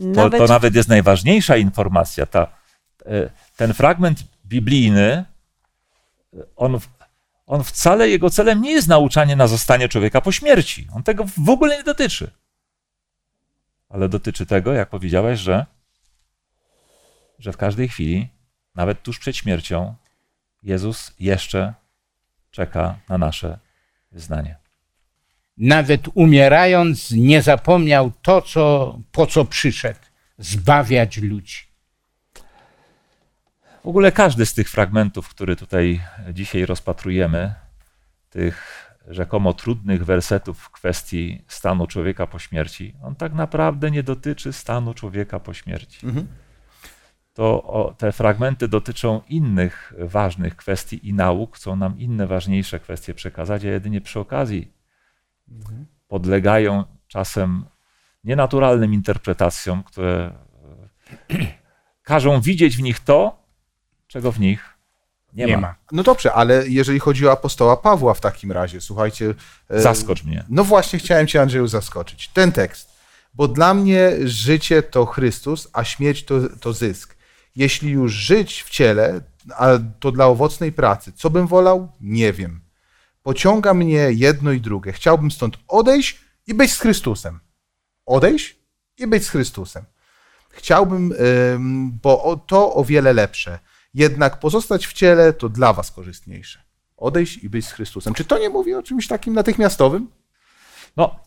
[0.00, 2.26] To Nawet, nawet, to nawet jest najważniejsza informacja.
[2.26, 2.46] Ta,
[3.56, 5.24] ten fragment biblijny, e,
[6.56, 6.78] on,
[7.46, 10.88] on wcale jego celem nie jest nauczanie na zostanie człowieka po śmierci.
[10.94, 12.30] On tego w ogóle nie dotyczy.
[13.88, 15.66] Ale dotyczy tego, jak powiedziałeś, że,
[17.38, 18.28] że w każdej chwili,
[18.74, 19.94] nawet tuż przed śmiercią,
[20.62, 21.74] Jezus jeszcze
[22.50, 23.58] czeka na nasze
[24.12, 24.56] wyznanie.
[25.56, 30.00] Nawet umierając, nie zapomniał to, co, po co przyszedł
[30.38, 31.73] zbawiać ludzi.
[33.84, 36.00] W ogóle każdy z tych fragmentów, który tutaj
[36.32, 37.54] dzisiaj rozpatrujemy,
[38.30, 44.52] tych rzekomo trudnych wersetów w kwestii stanu człowieka po śmierci, on tak naprawdę nie dotyczy
[44.52, 46.06] stanu człowieka po śmierci.
[46.06, 46.26] Mhm.
[47.34, 53.14] To o, te fragmenty dotyczą innych ważnych kwestii i nauk, chcą nam inne ważniejsze kwestie
[53.14, 54.72] przekazać, a jedynie przy okazji
[56.08, 57.64] podlegają czasem
[58.24, 60.34] nienaturalnym interpretacjom, które
[62.02, 63.43] każą widzieć w nich to,
[64.14, 64.64] czego w nich
[65.32, 65.60] nie, Nie ma.
[65.60, 65.74] ma.
[65.92, 69.34] No dobrze, ale jeżeli chodzi o apostoła Pawła w takim razie, słuchajcie.
[69.70, 70.44] e, Zaskocz mnie.
[70.48, 72.28] No właśnie, chciałem Cię, Andrzeju, zaskoczyć.
[72.28, 72.90] Ten tekst.
[73.34, 77.16] Bo dla mnie życie to Chrystus, a śmierć to, to zysk.
[77.56, 79.20] Jeśli już żyć w ciele,
[79.56, 79.68] a
[80.00, 81.92] to dla owocnej pracy, co bym wolał?
[82.00, 82.60] Nie wiem.
[83.22, 84.92] Pociąga mnie jedno i drugie.
[84.92, 87.40] Chciałbym stąd odejść i być z Chrystusem.
[88.06, 88.56] Odejść
[88.98, 89.84] i być z Chrystusem.
[90.50, 91.12] Chciałbym,
[91.54, 93.58] ym, bo o- to o wiele lepsze.
[93.94, 96.62] Jednak pozostać w ciele to dla Was korzystniejsze.
[96.96, 98.14] Odejść i być z Chrystusem.
[98.14, 100.10] Czy to nie mówi o czymś takim natychmiastowym?
[100.96, 101.20] No,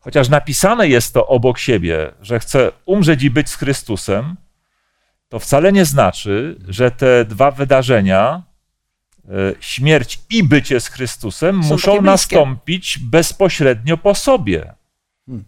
[0.00, 4.36] chociaż napisane jest to obok siebie, że chce umrzeć i być z Chrystusem,
[5.28, 8.42] to wcale nie znaczy, że te dwa wydarzenia,
[9.24, 14.74] e, śmierć i bycie z Chrystusem, Są muszą nastąpić bezpośrednio po sobie.
[15.26, 15.44] Hmm.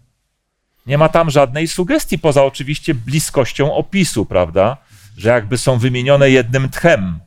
[0.85, 4.77] Nie ma tam żadnej sugestii, poza oczywiście bliskością opisu, prawda?
[5.17, 7.19] Że jakby są wymienione jednym tchem.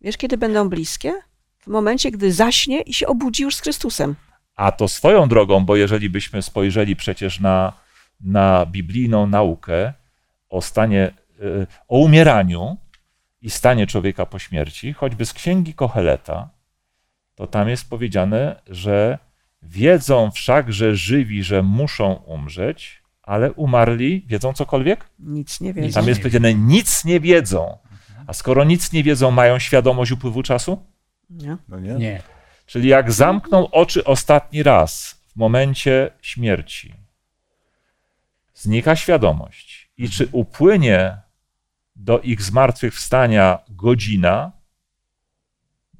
[0.00, 1.12] Wiesz, kiedy będą bliskie?
[1.58, 4.14] W momencie, gdy zaśnie i się obudzi już z Chrystusem.
[4.56, 7.72] A to swoją drogą, bo jeżeli byśmy spojrzeli przecież na,
[8.20, 9.92] na biblijną naukę
[10.48, 11.10] o stanie,
[11.40, 12.76] y, o umieraniu
[13.42, 16.48] i stanie człowieka po śmierci, choćby z księgi Koheleta,
[17.34, 19.18] to tam jest powiedziane, że
[19.62, 25.06] wiedzą wszak, że żywi, że muszą umrzeć, ale umarli wiedzą cokolwiek?
[25.18, 26.00] Nic nie wiedzą.
[26.00, 27.78] Tam jest powiedziane, nic nie wiedzą.
[28.26, 30.82] A skoro nic nie wiedzą, mają świadomość upływu czasu?
[31.30, 31.56] Nie?
[31.68, 31.92] No nie?
[31.94, 32.22] Nie.
[32.66, 36.94] Czyli jak zamkną oczy ostatni raz w momencie śmierci,
[38.54, 39.90] znika świadomość.
[39.96, 41.16] I czy upłynie
[41.96, 44.52] do ich zmartwychwstania godzina,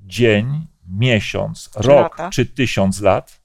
[0.00, 2.30] dzień, miesiąc, Czy rok lata?
[2.30, 3.40] czy tysiąc lat,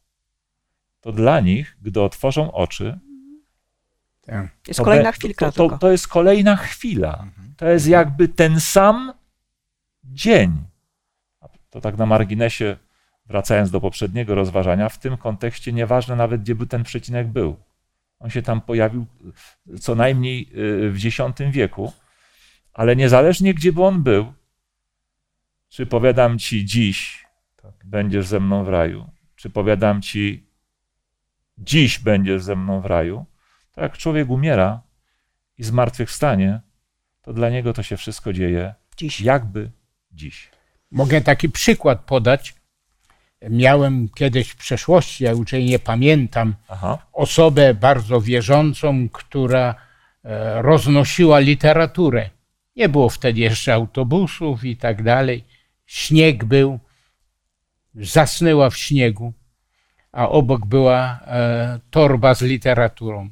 [1.02, 3.00] to dla nich, gdy otworzą oczy.
[4.68, 7.28] Jest to kolejna be- chwilka to, to, to jest kolejna chwila.
[7.58, 9.14] To jest jakby ten sam
[10.04, 10.58] dzień.
[11.70, 12.78] To tak na marginesie,
[13.26, 17.58] wracając do poprzedniego rozważania, w tym kontekście nieważne nawet, gdzie by ten przecinek był.
[18.20, 19.06] On się tam pojawił
[19.74, 21.18] y, co najmniej y, w X
[21.52, 21.94] wieku,
[22.74, 24.34] ale niezależnie gdzie by on był,
[25.70, 27.26] czy powiadam ci dziś,
[27.86, 30.44] będziesz ze mną w raju, czy powiadam ci
[31.58, 33.26] dziś będziesz ze mną w raju,
[33.80, 34.82] to jak człowiek umiera
[35.58, 36.62] i zmartwychwstanie,
[37.22, 39.22] to dla niego to się wszystko dzieje Dziś.
[39.22, 39.72] jakby
[40.12, 40.50] dziś.
[40.92, 42.56] Mogę taki przykład podać.
[43.50, 46.98] Miałem kiedyś w przeszłości, ja już jej nie pamiętam, Aha.
[47.14, 49.76] osobę bardzo wierzącą, która
[50.24, 52.30] e, roznosiła literaturę.
[52.76, 55.44] Nie było wtedy jeszcze autobusów i tak dalej.
[55.86, 56.80] Śnieg był,
[57.96, 59.34] zasnęła w śniegu,
[60.12, 63.30] a obok była e, torba z literaturą.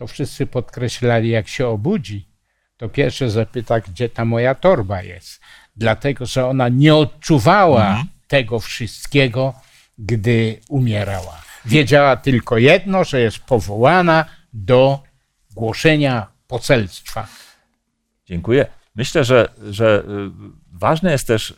[0.00, 2.28] To wszyscy podkreślali, jak się obudzi,
[2.76, 5.40] to pierwsze zapyta, gdzie ta moja torba jest.
[5.76, 9.54] Dlatego, że ona nie odczuwała tego wszystkiego,
[9.98, 11.42] gdy umierała.
[11.64, 15.02] Wiedziała tylko jedno, że jest powołana do
[15.54, 17.26] głoszenia poselstwa.
[18.26, 18.66] Dziękuję.
[18.94, 20.30] Myślę, że, że y,
[20.72, 21.54] ważne jest też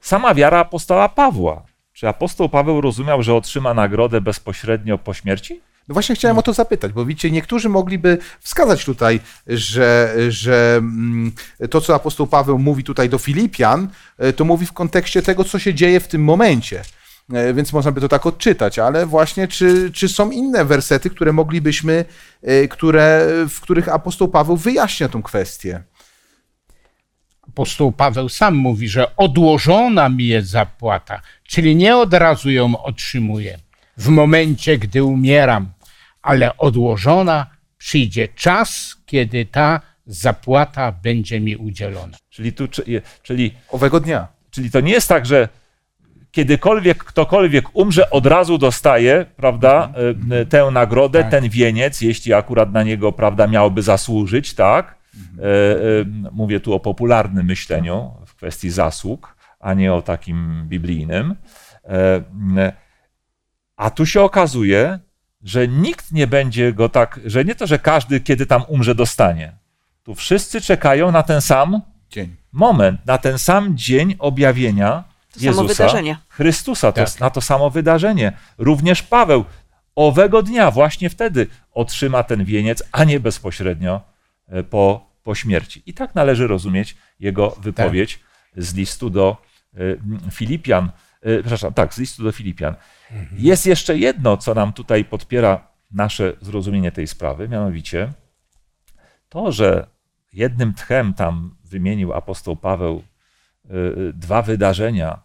[0.00, 1.62] sama wiara apostoła Pawła.
[1.92, 5.60] Czy apostoł Paweł rozumiał, że otrzyma nagrodę bezpośrednio po śmierci?
[5.88, 11.32] No właśnie chciałem o to zapytać, bo widzicie, niektórzy mogliby wskazać tutaj, że, że mm,
[11.70, 13.88] to, co apostoł Paweł mówi tutaj do Filipian,
[14.18, 16.82] e, to mówi w kontekście tego, co się dzieje w tym momencie.
[17.32, 21.32] E, Więc można by to tak odczytać, ale właśnie czy, czy są inne wersety, które
[21.32, 22.04] moglibyśmy,
[22.42, 25.82] e, które, w których apostoł Paweł wyjaśnia tą kwestię?
[27.48, 33.58] Apostoł Paweł sam mówi, że odłożona mi jest zapłata, czyli nie od razu ją otrzymuję
[34.00, 35.72] w momencie, gdy umieram,
[36.22, 37.46] ale odłożona
[37.78, 42.16] przyjdzie czas, kiedy ta zapłata będzie mi udzielona.
[42.30, 44.28] Czyli, tu, czy- czyli, Owego dnia.
[44.50, 45.48] czyli to nie jest tak, że
[46.30, 49.92] kiedykolwiek ktokolwiek umrze, od razu dostaje, prawda,
[50.32, 51.30] y, y, tę nagrodę, Tak.
[51.30, 54.94] ten wieniec, jeśli akurat na niego, prawda, miałby zasłużyć, tak?
[55.14, 61.34] Y, y, Mówię tu o popularnym myśleniu w kwestii zasług, a nie o takim biblijnym.
[63.80, 64.98] A tu się okazuje,
[65.42, 69.52] że nikt nie będzie go tak, że nie to, że każdy, kiedy tam umrze, dostanie.
[70.02, 72.36] Tu wszyscy czekają na ten sam Dzień.
[72.52, 76.16] moment, na ten sam dzień objawienia To samo Jezusa, wydarzenie.
[76.28, 77.20] Chrystusa, to, Tak.
[77.20, 78.32] na to samo wydarzenie.
[78.58, 79.44] Również Paweł
[79.94, 84.00] owego dnia, właśnie wtedy otrzyma ten wieniec, a nie bezpośrednio
[84.48, 85.82] e, po, po śmierci.
[85.86, 88.20] I tak należy rozumieć jego wypowiedź
[88.56, 89.36] z listu do
[89.74, 89.78] e,
[90.30, 90.90] Filipian,
[91.20, 92.74] przepraszam, tak, z listu do Filipian.
[93.32, 98.12] Jest jeszcze jedno, co nam tutaj podpiera nasze zrozumienie tej sprawy, mianowicie
[99.28, 99.86] to, że
[100.32, 103.02] jednym tchem tam wymienił apostoł Paweł
[103.64, 105.22] y, y, dwa wydarzenia,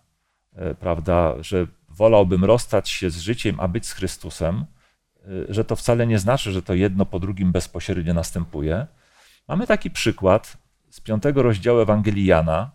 [0.79, 4.65] prawda, że wolałbym rozstać się z życiem, a być z Chrystusem,
[5.49, 8.87] że to wcale nie znaczy, że to jedno po drugim bezpośrednio następuje.
[9.47, 10.57] Mamy taki przykład
[10.89, 12.71] z piątego rozdziału Ewangelii Jana.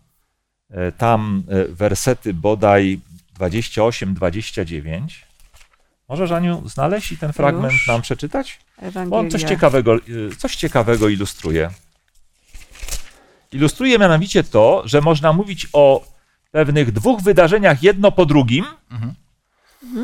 [0.71, 3.01] Y, Tam y, wersety bodaj
[3.41, 5.01] 28-29.
[6.09, 7.87] Możesz, Aniu, znaleźć i ten fragment Już.
[7.87, 8.59] nam przeczytać?
[9.07, 11.71] Bo on coś ciekawego, y, coś ciekawego ilustruje.
[13.53, 16.05] Ilustruje mianowicie to, że można mówić o
[16.51, 18.65] pewnych dwóch wydarzeniach jedno po drugim,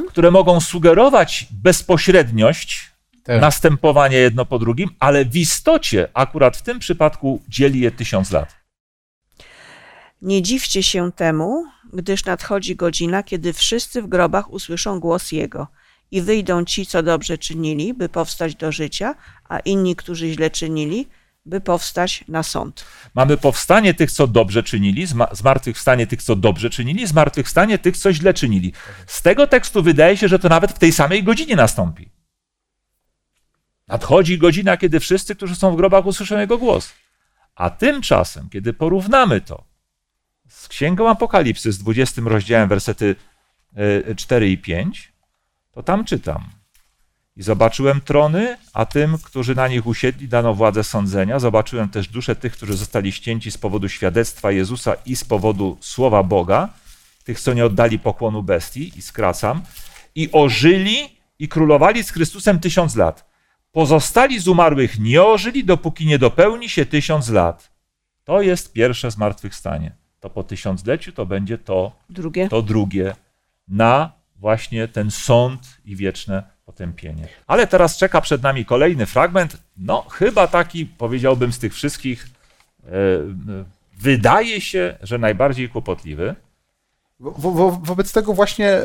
[0.08, 2.90] które mogą sugerować bezpośredniość
[3.24, 3.40] Tak.
[3.40, 8.55] następowania jedno po drugim, ale w istocie akurat w tym przypadku dzieli je tysiąc lat.
[10.22, 15.66] Nie dziwcie się temu, gdyż nadchodzi godzina, kiedy wszyscy w grobach usłyszą głos Jego
[16.10, 19.14] i wyjdą ci, co dobrze czynili, by powstać do życia,
[19.48, 21.08] a inni, którzy źle czynili,
[21.46, 22.84] by powstać na sąd.
[23.14, 28.12] Mamy powstanie tych, co dobrze czynili, zma- zmartwychwstanie tych, co dobrze czynili, zmartwychwstanie tych, co
[28.12, 28.72] źle czynili.
[29.06, 32.10] Z tego tekstu wydaje się, że to nawet w tej samej godzinie nastąpi.
[33.88, 36.92] Nadchodzi godzina, kiedy wszyscy, którzy są w grobach, usłyszą jego głos.
[37.54, 39.75] A tymczasem, kiedy porównamy to
[40.48, 43.16] z Księgą Apokalipsy, z 20 rozdziałem, wersety
[44.08, 45.12] y, 4 i 5,
[45.72, 46.44] to tam czytam.
[47.36, 51.38] I zobaczyłem trony, a tym, którzy na nich usiedli, dano władzę sądzenia.
[51.38, 56.22] Zobaczyłem też dusze tych, którzy zostali ścięci z powodu świadectwa Jezusa i z powodu słowa
[56.22, 56.68] Boga,
[57.24, 59.62] tych, co nie oddali pokłonu bestii, i skracam,
[60.14, 63.30] i ożyli i królowali z Chrystusem tysiąc lat.
[63.72, 67.72] Pozostali z umarłych nie ożyli, dopóki nie dopełni się tysiąc lat.
[68.24, 69.96] To jest pierwsze zmartwychwstanie.
[70.20, 72.48] To po tysiącleciu to będzie to, Drugie.
[72.48, 73.14] to drugie
[73.68, 77.28] na właśnie ten sąd i wieczne potępienie.
[77.46, 79.56] Ale teraz czeka przed nami kolejny fragment.
[79.76, 82.26] No, chyba taki, powiedziałbym, z tych wszystkich,
[82.84, 82.92] e, e,
[83.98, 86.34] wydaje się, że najbardziej kłopotliwy.
[87.20, 88.84] Wo, wo, wobec tego właśnie e,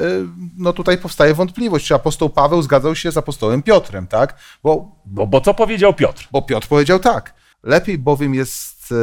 [0.58, 4.40] no tutaj powstaje wątpliwość, czy apostoł Paweł zgadzał się z apostołem Piotrem, tak?
[4.64, 6.28] Bo, Bo, bo co powiedział Piotr?
[6.32, 7.34] bo Piotr powiedział tak.
[7.64, 8.94] Lepiej bowiem jest,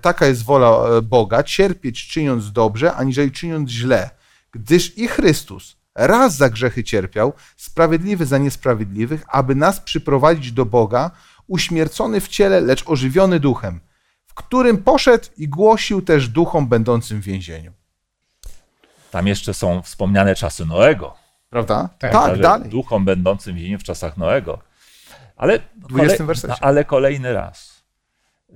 [0.00, 4.10] taka jest wola e, Boga, cierpieć czyniąc dobrze, aniżeli czyniąc źle.
[4.52, 11.10] Gdyż i Chrystus raz za grzechy cierpiał, sprawiedliwy za niesprawiedliwych, aby nas przyprowadzić do Boga,
[11.46, 13.80] uśmiercony w ciele, lecz ożywiony duchem,
[14.26, 17.72] w którym poszedł i głosił też duchom będącym w więzieniu.
[19.10, 21.14] Tam jeszcze są wspomniane czasy Noego.
[21.50, 21.88] Prawda?
[21.98, 22.12] Tak.
[22.12, 22.70] tak dalej.
[22.70, 24.58] Duchom będącym w więzieniu w czasach Noego.
[25.36, 26.54] Ale, 20 wersecie.
[26.60, 27.75] no, ale kolejny raz.
[28.50, 28.54] Y,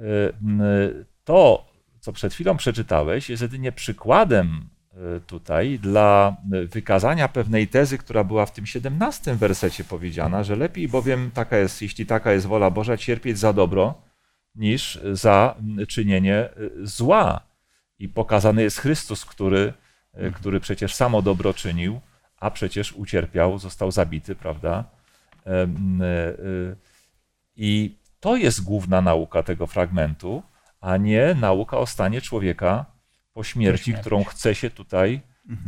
[0.63, 1.67] y, To,
[2.01, 4.69] co przed chwilą przeczytałeś, jest jedynie przykładem
[5.17, 10.89] y, tutaj dla wykazania pewnej tezy, która była w tym 17 wersecie powiedziana, że lepiej
[10.89, 14.03] bowiem taka jest, jeśli taka jest wola Boża, cierpieć za dobro,
[14.55, 15.55] niż za
[15.89, 16.49] czynienie
[16.83, 17.41] zła.
[17.99, 19.73] I pokazany jest Chrystus, który,
[20.15, 22.01] y, który przecież samo dobro czynił,
[22.37, 24.85] a przecież ucierpiał, został zabity, prawda?
[27.57, 30.43] I to jest główna nauka tego fragmentu,
[30.81, 32.87] a nie nauka o stanie człowieka
[33.33, 34.01] po śmierci, śmierci.
[34.01, 35.21] którą chce się tutaj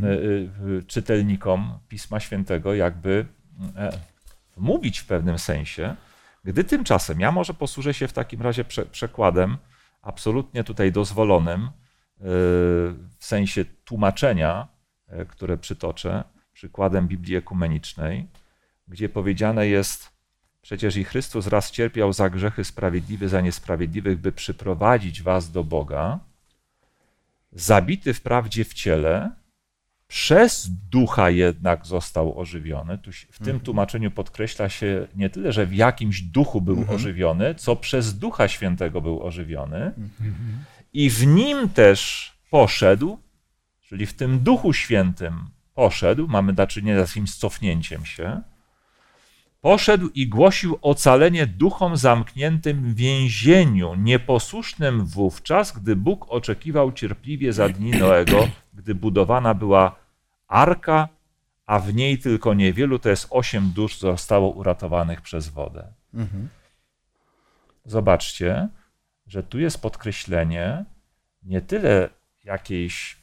[0.03, 3.25] y, y, y, czytelnikom Pisma Świętego jakby
[3.75, 3.97] e,
[4.57, 5.95] mówić w pewnym sensie,
[6.43, 9.57] gdy tymczasem ja może posłużę się w takim razie prze, przekładem
[10.01, 11.69] absolutnie tutaj dozwolonym
[13.19, 14.67] w sensie tłumaczenia,
[15.07, 18.27] e, które przytoczę, przykładem Biblii Ekumenicznej,
[18.87, 20.12] gdzie powiedziane jest,
[20.63, 26.19] przecież i Chrystus raz cierpiał za grzechy sprawiedliwy, za niesprawiedliwych, by przyprowadzić was do Boga,
[27.51, 29.31] zabity wprawdzie w ciele,
[30.07, 32.99] przez ducha jednak został ożywiony.
[33.31, 38.19] W tym tłumaczeniu podkreśla się nie tyle, że w jakimś duchu był ożywiony, co przez
[38.19, 39.91] ducha świętego był ożywiony.
[40.93, 43.19] I w nim też poszedł,
[43.81, 48.41] czyli w tym duchu świętym poszedł, mamy do czynienia z jakimś cofnięciem się,
[49.63, 57.69] poszedł i głosił ocalenie duchom zamkniętym w więzieniu, nieposłusznym wówczas, gdy Bóg oczekiwał cierpliwie za
[57.69, 59.95] dni Noego, gdy budowana była
[60.47, 61.07] arka,
[61.65, 65.87] a w niej tylko niewielu, to jest osiem dusz, zostało uratowanych przez wodę.
[67.85, 68.67] Zobaczcie,
[69.27, 70.85] że tu jest podkreślenie
[71.43, 72.09] nie tyle
[72.43, 73.17] jakiejś,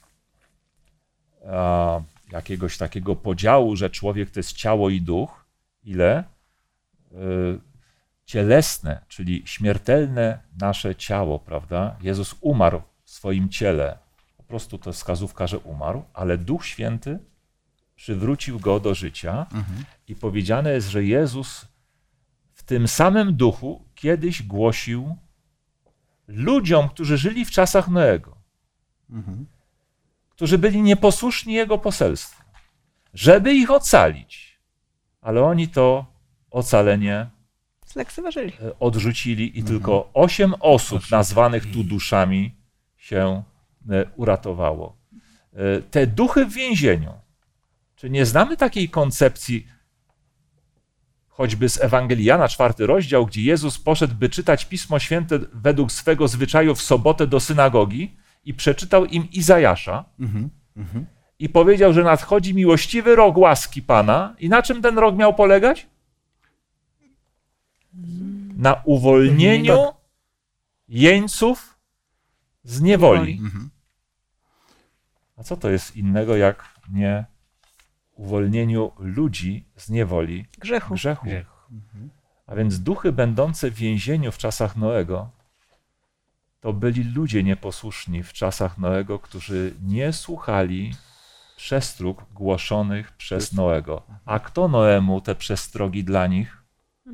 [1.52, 2.00] a,
[2.32, 5.39] jakiegoś takiego podziału, że człowiek to jest ciało i duch,
[5.82, 6.24] ile
[7.12, 7.60] y,
[8.24, 11.96] cielesne, czyli śmiertelne nasze ciało, prawda?
[12.00, 13.98] Jezus umarł w swoim ciele.
[14.36, 17.18] Po prostu to wskazówka, że umarł, ale Duch Święty
[17.96, 19.46] przywrócił go do życia
[20.08, 21.68] i powiedziane jest, że Jezus
[22.54, 25.16] w tym samym duchu kiedyś głosił
[26.28, 28.36] ludziom, którzy żyli w czasach Noego,
[30.30, 32.42] którzy byli nieposłuszni Jego poselstwu,
[33.14, 34.49] żeby ich ocalić.
[35.20, 36.06] Ale oni to
[36.50, 37.26] ocalenie
[37.86, 38.52] Zlekceważyli.
[38.52, 42.54] e, odrzucili i tylko osiem osób nazwanych tu duszami
[42.96, 43.42] się
[43.90, 44.96] e, uratowało.
[45.52, 47.12] E, Te duchy w więzieniu.
[47.96, 49.66] Czy nie znamy takiej koncepcji,
[51.28, 56.28] choćby z Ewangelii Jana, czwarty rozdział, gdzie Jezus poszedł, by czytać Pismo Święte według swego
[56.28, 60.04] zwyczaju w sobotę do synagogi i przeczytał im Izajasza
[61.40, 64.34] i powiedział, że nadchodzi miłościwy rok łaski Pana.
[64.38, 65.86] I na czym ten rok miał polegać?
[68.56, 69.78] Na uwolnieniu
[70.88, 71.78] jeńców
[72.64, 73.40] z niewoli.
[75.36, 77.24] A co to jest innego jak nie
[78.14, 80.94] uwolnieniu ludzi z niewoli Grzechu.
[80.94, 81.26] grzechu?
[81.26, 81.46] Grzech.
[82.46, 85.30] A więc duchy będące w więzieniu w czasach Noego
[86.60, 90.94] to byli ludzie nieposłuszni w czasach Noego, którzy nie słuchali
[91.60, 94.02] przestróg głoszonych przez Noego.
[94.24, 96.62] A kto Noemu te przestrogi dla nich
[97.06, 97.10] e,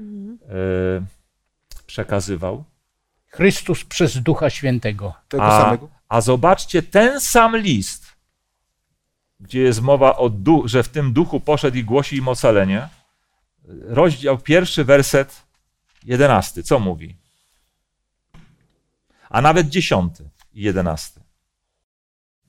[1.86, 2.64] przekazywał?
[3.26, 5.14] Chrystus przez Ducha Świętego.
[5.28, 5.88] Tego A, samego.
[6.08, 8.06] a zobaczcie ten sam list,
[9.40, 12.88] gdzie jest mowa o duchu, że w tym duchu poszedł i głosi im ocalenie.
[13.82, 15.42] Rozdział pierwszy, werset
[16.04, 16.62] jedenasty.
[16.62, 17.16] Co mówi?
[19.30, 21.20] A nawet dziesiąty i jedenasty.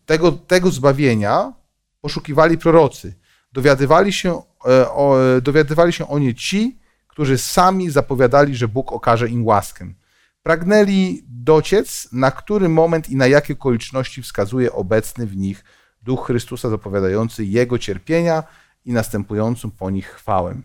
[0.05, 1.53] Tego, tego zbawienia
[2.07, 3.15] poszukiwali prorocy.
[3.53, 9.29] Dowiadywali się, e, o, dowiadywali się o nie ci, którzy sami zapowiadali, że Bóg okaże
[9.29, 9.93] im łaskę.
[10.43, 15.63] Pragnęli dociec, na który moment i na jakie okoliczności wskazuje obecny w nich
[16.01, 18.43] Duch Chrystusa zapowiadający Jego cierpienia
[18.85, 20.55] i następującą po nich chwałę.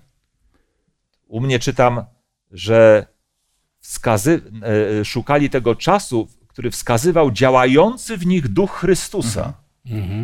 [1.26, 2.04] U mnie czytam,
[2.50, 3.06] że
[3.80, 4.40] wskazy,
[5.00, 9.61] e, szukali tego czasu, który wskazywał działający w nich duch Chrystusa.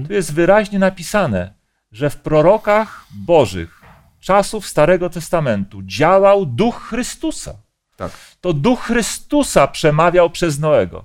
[0.06, 1.54] Tu jest wyraźnie napisane,
[1.92, 3.82] że w prorokach Bożych
[4.20, 7.54] czasów Starego Testamentu działał duch Chrystusa.
[7.96, 8.12] Tak.
[8.40, 11.04] To duch Chrystusa przemawiał przez Noego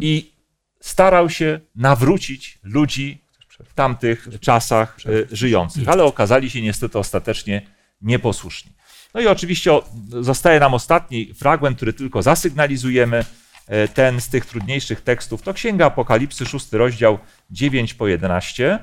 [0.00, 0.32] i
[0.80, 3.18] starał się nawrócić ludzi
[3.64, 7.62] w tamtych czasach e, żyjących, ale okazali się niestety ostatecznie
[8.02, 8.72] nieposłuszni.
[9.14, 9.70] No i oczywiście
[10.20, 13.24] zostaje nam ostatni fragment, który tylko zasygnalizujemy.
[13.66, 17.18] E, Ten z tych trudniejszych tekstów to Księga Apokalipsy, szósty rozdział,
[17.50, 18.78] 9 po 11.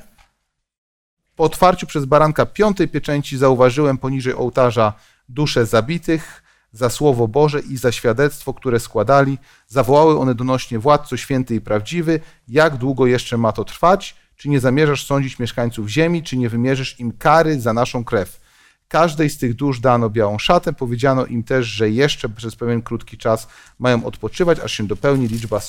[1.35, 4.93] Po otwarciu przez baranka piątej pieczęci zauważyłem poniżej ołtarza
[5.29, 9.37] dusze zabitych za słowo Boże i za świadectwo, które składali.
[9.67, 14.15] Zawołały one donośnie Władco święty i prawdziwy, jak długo jeszcze ma to trwać?
[14.35, 18.42] Czy nie zamierzasz sądzić mieszkańców ziemi, czy nie wymierzysz im kary za naszą krew?
[18.87, 20.73] Każdej z tych dusz dano białą szatę.
[20.73, 23.47] Powiedziano im też, że jeszcze przez pewien krótki czas
[23.79, 25.61] mają odpoczywać, aż się dopełni liczba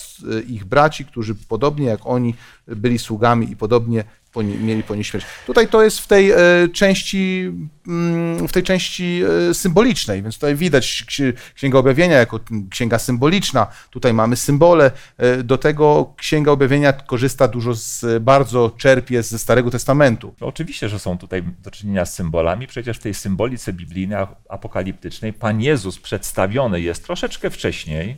[0.47, 2.35] ich braci, którzy podobnie jak oni
[2.67, 4.05] byli sługami i podobnie
[4.43, 5.27] mieli ponieść śmierć.
[5.47, 6.37] Tutaj to jest w tej e,
[6.73, 7.53] części,
[7.89, 13.67] mm, w tej części e, symbolicznej, więc tutaj widać ksi- Księga Objawienia jako księga symboliczna.
[13.91, 14.91] Tutaj mamy symbole.
[15.19, 20.35] E, Do tego Księga Objawienia korzysta dużo z, bardzo czerpie ze Starego Testamentu.
[20.41, 22.67] No Oczywiście, że są tutaj do czynienia z symbolami.
[22.67, 28.17] Przecież w tej symbolice biblijnej, apokaliptycznej, Pan Jezus przedstawiony jest troszeczkę wcześniej,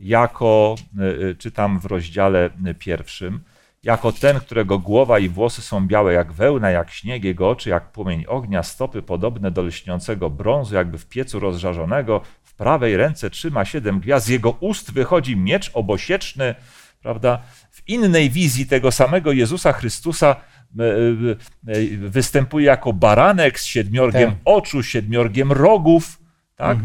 [0.00, 3.40] jako, y, y, czytam w rozdziale y, pierwszym,
[3.82, 7.92] jako ten, którego głowa i włosy są białe jak wełna, jak śnieg, jego oczy jak
[7.92, 13.64] płomień ognia, stopy podobne do lśniącego brązu, jakby w piecu rozżarzonego, w prawej ręce trzyma
[13.64, 16.54] siedem gwiazd, z jego ust wychodzi miecz obosieczny,
[17.02, 17.42] prawda?
[17.70, 20.36] W innej wizji tego samego Jezusa Chrystusa
[20.78, 24.38] e, e, e, występuje jako baranek z siedmiorgiem Tak.
[24.44, 26.18] oczu, siedmiorgiem rogów,
[26.56, 26.78] tak?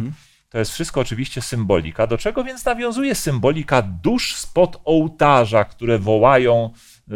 [0.53, 2.07] To jest wszystko oczywiście symbolika.
[2.07, 6.69] Do czego więc nawiązuje symbolika dusz spod ołtarza, które wołają
[7.11, 7.13] e,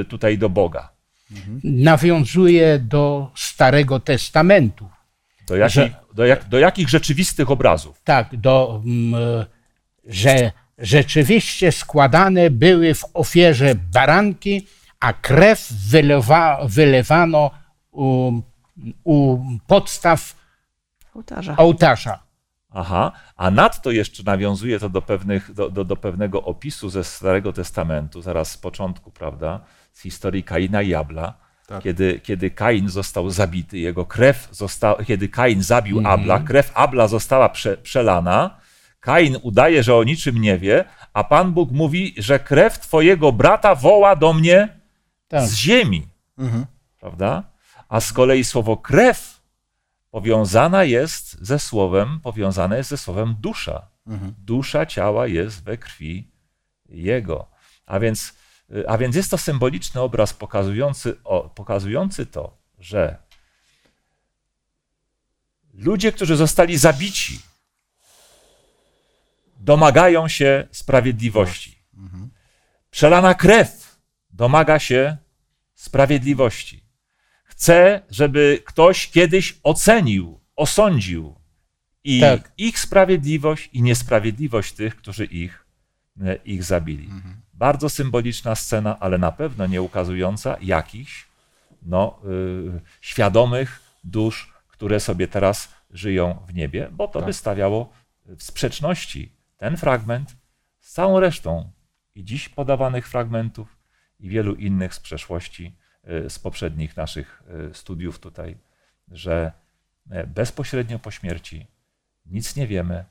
[0.00, 0.88] e, tutaj do Boga?
[1.64, 4.88] Nawiązuje do Starego Testamentu.
[5.46, 8.00] Do jakich, Że- do, jak, do jakich rzeczywistych obrazów?
[8.04, 9.44] Tak, do, mm,
[10.04, 14.66] że rzeczywiście składane były w ofierze baranki,
[15.00, 17.50] a krew wylewa, wylewano
[17.90, 18.32] u,
[19.04, 20.36] u podstaw
[21.14, 21.56] Ołtarza.
[21.56, 22.29] ołtarza.
[22.72, 27.52] Aha, a nadto jeszcze nawiązuje to do, pewnych, do, do, do pewnego opisu ze Starego
[27.52, 29.60] Testamentu, zaraz z początku, prawda,
[29.92, 31.34] z historii Kaina i Abla,
[31.66, 31.82] Tak.
[31.82, 37.48] kiedy, kiedy Kain został zabity, jego krew została, kiedy Kain zabił Abla, krew Abla została
[37.48, 38.56] prze, przelana,
[39.00, 43.74] Kain udaje, że o niczym nie wie, a Pan Bóg mówi, że krew twojego brata
[43.74, 44.68] woła do mnie
[45.28, 45.42] Tak.
[45.42, 46.06] z ziemi,
[46.38, 46.66] Mhm.
[47.00, 47.42] prawda?
[47.88, 49.39] A z kolei słowo krew
[50.10, 53.88] powiązana jest ze słowem, powiązane jest ze słowem dusza.
[54.38, 56.30] Dusza ciała jest we krwi
[56.88, 57.50] jego.
[57.86, 58.34] A więc,
[58.88, 63.16] a więc jest to symboliczny obraz pokazujący, o, pokazujący to, że
[65.74, 67.40] ludzie, którzy zostali zabici,
[69.56, 71.78] domagają się sprawiedliwości.
[72.90, 74.00] Przelana krew
[74.30, 75.16] domaga się
[75.74, 76.84] sprawiedliwości.
[77.60, 81.34] Chce, żeby ktoś kiedyś ocenił, osądził
[82.04, 82.52] i Tak.
[82.58, 85.64] ich sprawiedliwość i niesprawiedliwość tych, którzy ich,
[86.22, 87.10] e, ich zabili.
[87.54, 91.26] Bardzo symboliczna scena, ale na pewno nie ukazująca jakichś
[91.82, 97.92] no, y, świadomych dusz, które sobie teraz żyją w niebie, bo to by stawiało
[98.26, 100.36] w sprzeczności ten fragment
[100.80, 101.70] z całą resztą
[102.14, 103.76] i dziś podawanych fragmentów
[104.20, 108.56] i wielu innych z przeszłości, z poprzednich naszych y, studiów tutaj,
[109.08, 109.52] że
[110.10, 111.66] e, bezpośrednio po śmierci
[112.26, 113.04] nic nie wiemy,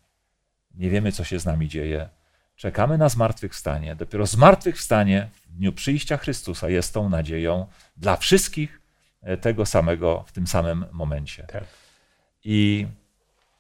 [0.72, 2.10] nie wiemy, co się z nami dzieje.
[2.56, 3.96] Czekamy na zmartwychwstanie.
[3.96, 7.68] Dopiero zmartwychwstanie w dniu przyjścia Chrystusa jest tą nadzieją
[7.98, 8.82] dla wszystkich
[9.22, 11.44] e, tego samego, w tym samym momencie.
[11.44, 11.64] Tak.
[12.44, 12.88] I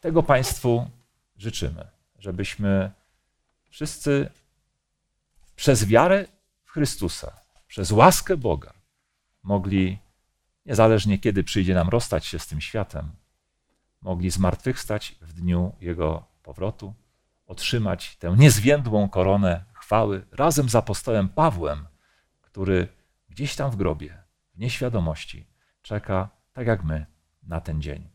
[0.01, 0.89] tego Państwu
[1.37, 1.87] życzymy,
[2.19, 2.91] żebyśmy
[3.69, 4.29] wszyscy
[5.55, 6.25] przez wiarę
[6.65, 8.78] w Chrystusa, przez łaskę Boga
[9.43, 9.99] mogli,
[10.65, 13.11] niezależnie kiedy przyjdzie nam rozstać się z tym światem,
[14.01, 16.93] mogli zmartwychwstać w dniu Jego powrotu,
[17.45, 21.87] otrzymać tę niezwiędłą koronę chwały razem z apostołem Pawłem,
[22.41, 22.87] który
[23.29, 24.17] gdzieś tam w grobie,
[24.55, 25.47] w nieświadomości,
[25.81, 27.05] czeka, tak jak my,
[27.43, 28.09] na ten dzień.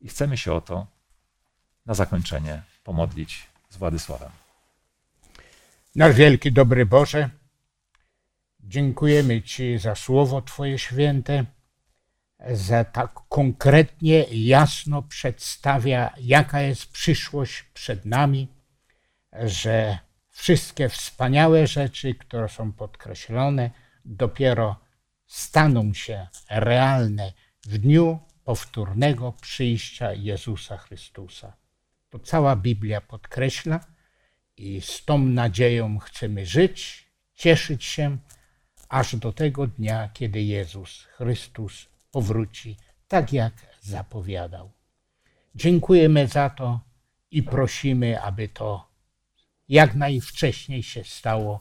[0.00, 0.86] I chcemy się o to
[1.86, 4.30] na zakończenie pomodlić z Władysławem.
[5.96, 7.30] Nasz wielki dobry Boże,
[8.70, 11.44] dziękujemy Ci za słowo Twoje święte,
[12.50, 18.48] za tak konkretnie, jasno przedstawia, jaka jest przyszłość przed nami,
[19.32, 19.98] że
[20.28, 23.70] wszystkie wspaniałe rzeczy, które są podkreślone,
[24.04, 24.76] dopiero
[25.26, 27.32] staną się realne
[27.66, 31.56] w dniu powtórnego przyjścia Jezusa Chrystusa.
[32.10, 33.80] To cała Biblia podkreśla
[34.56, 38.18] i z tą nadzieją chcemy żyć, cieszyć się,
[38.90, 42.76] aż do tego dnia, kiedy Jezus Chrystus powróci,
[43.08, 44.70] tak jak zapowiadał.
[45.54, 46.80] Dziękujemy za to
[47.30, 48.90] i prosimy, aby to
[49.68, 51.60] jak najwcześniej się stało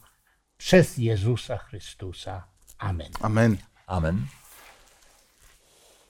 [0.57, 2.43] przez Jezusa Chrystusa.
[2.77, 3.11] Amen.
[3.21, 3.57] Amen.
[3.87, 4.25] Amen.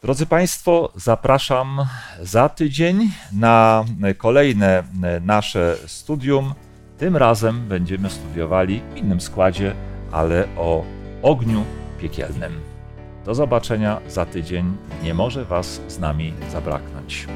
[0.02, 1.86] Drodzy Państwo, zapraszam
[2.22, 3.86] za tydzień na
[4.18, 4.84] kolejne
[5.22, 6.54] nasze studium.
[6.98, 9.76] Tym razem będziemy studiowali w innym składzie,
[10.12, 11.64] ale o ogniu
[12.02, 12.60] piekielnym.
[13.26, 14.78] Do zobaczenia za tydzień.
[15.04, 17.28] Nie może Was z nami zabraknąć.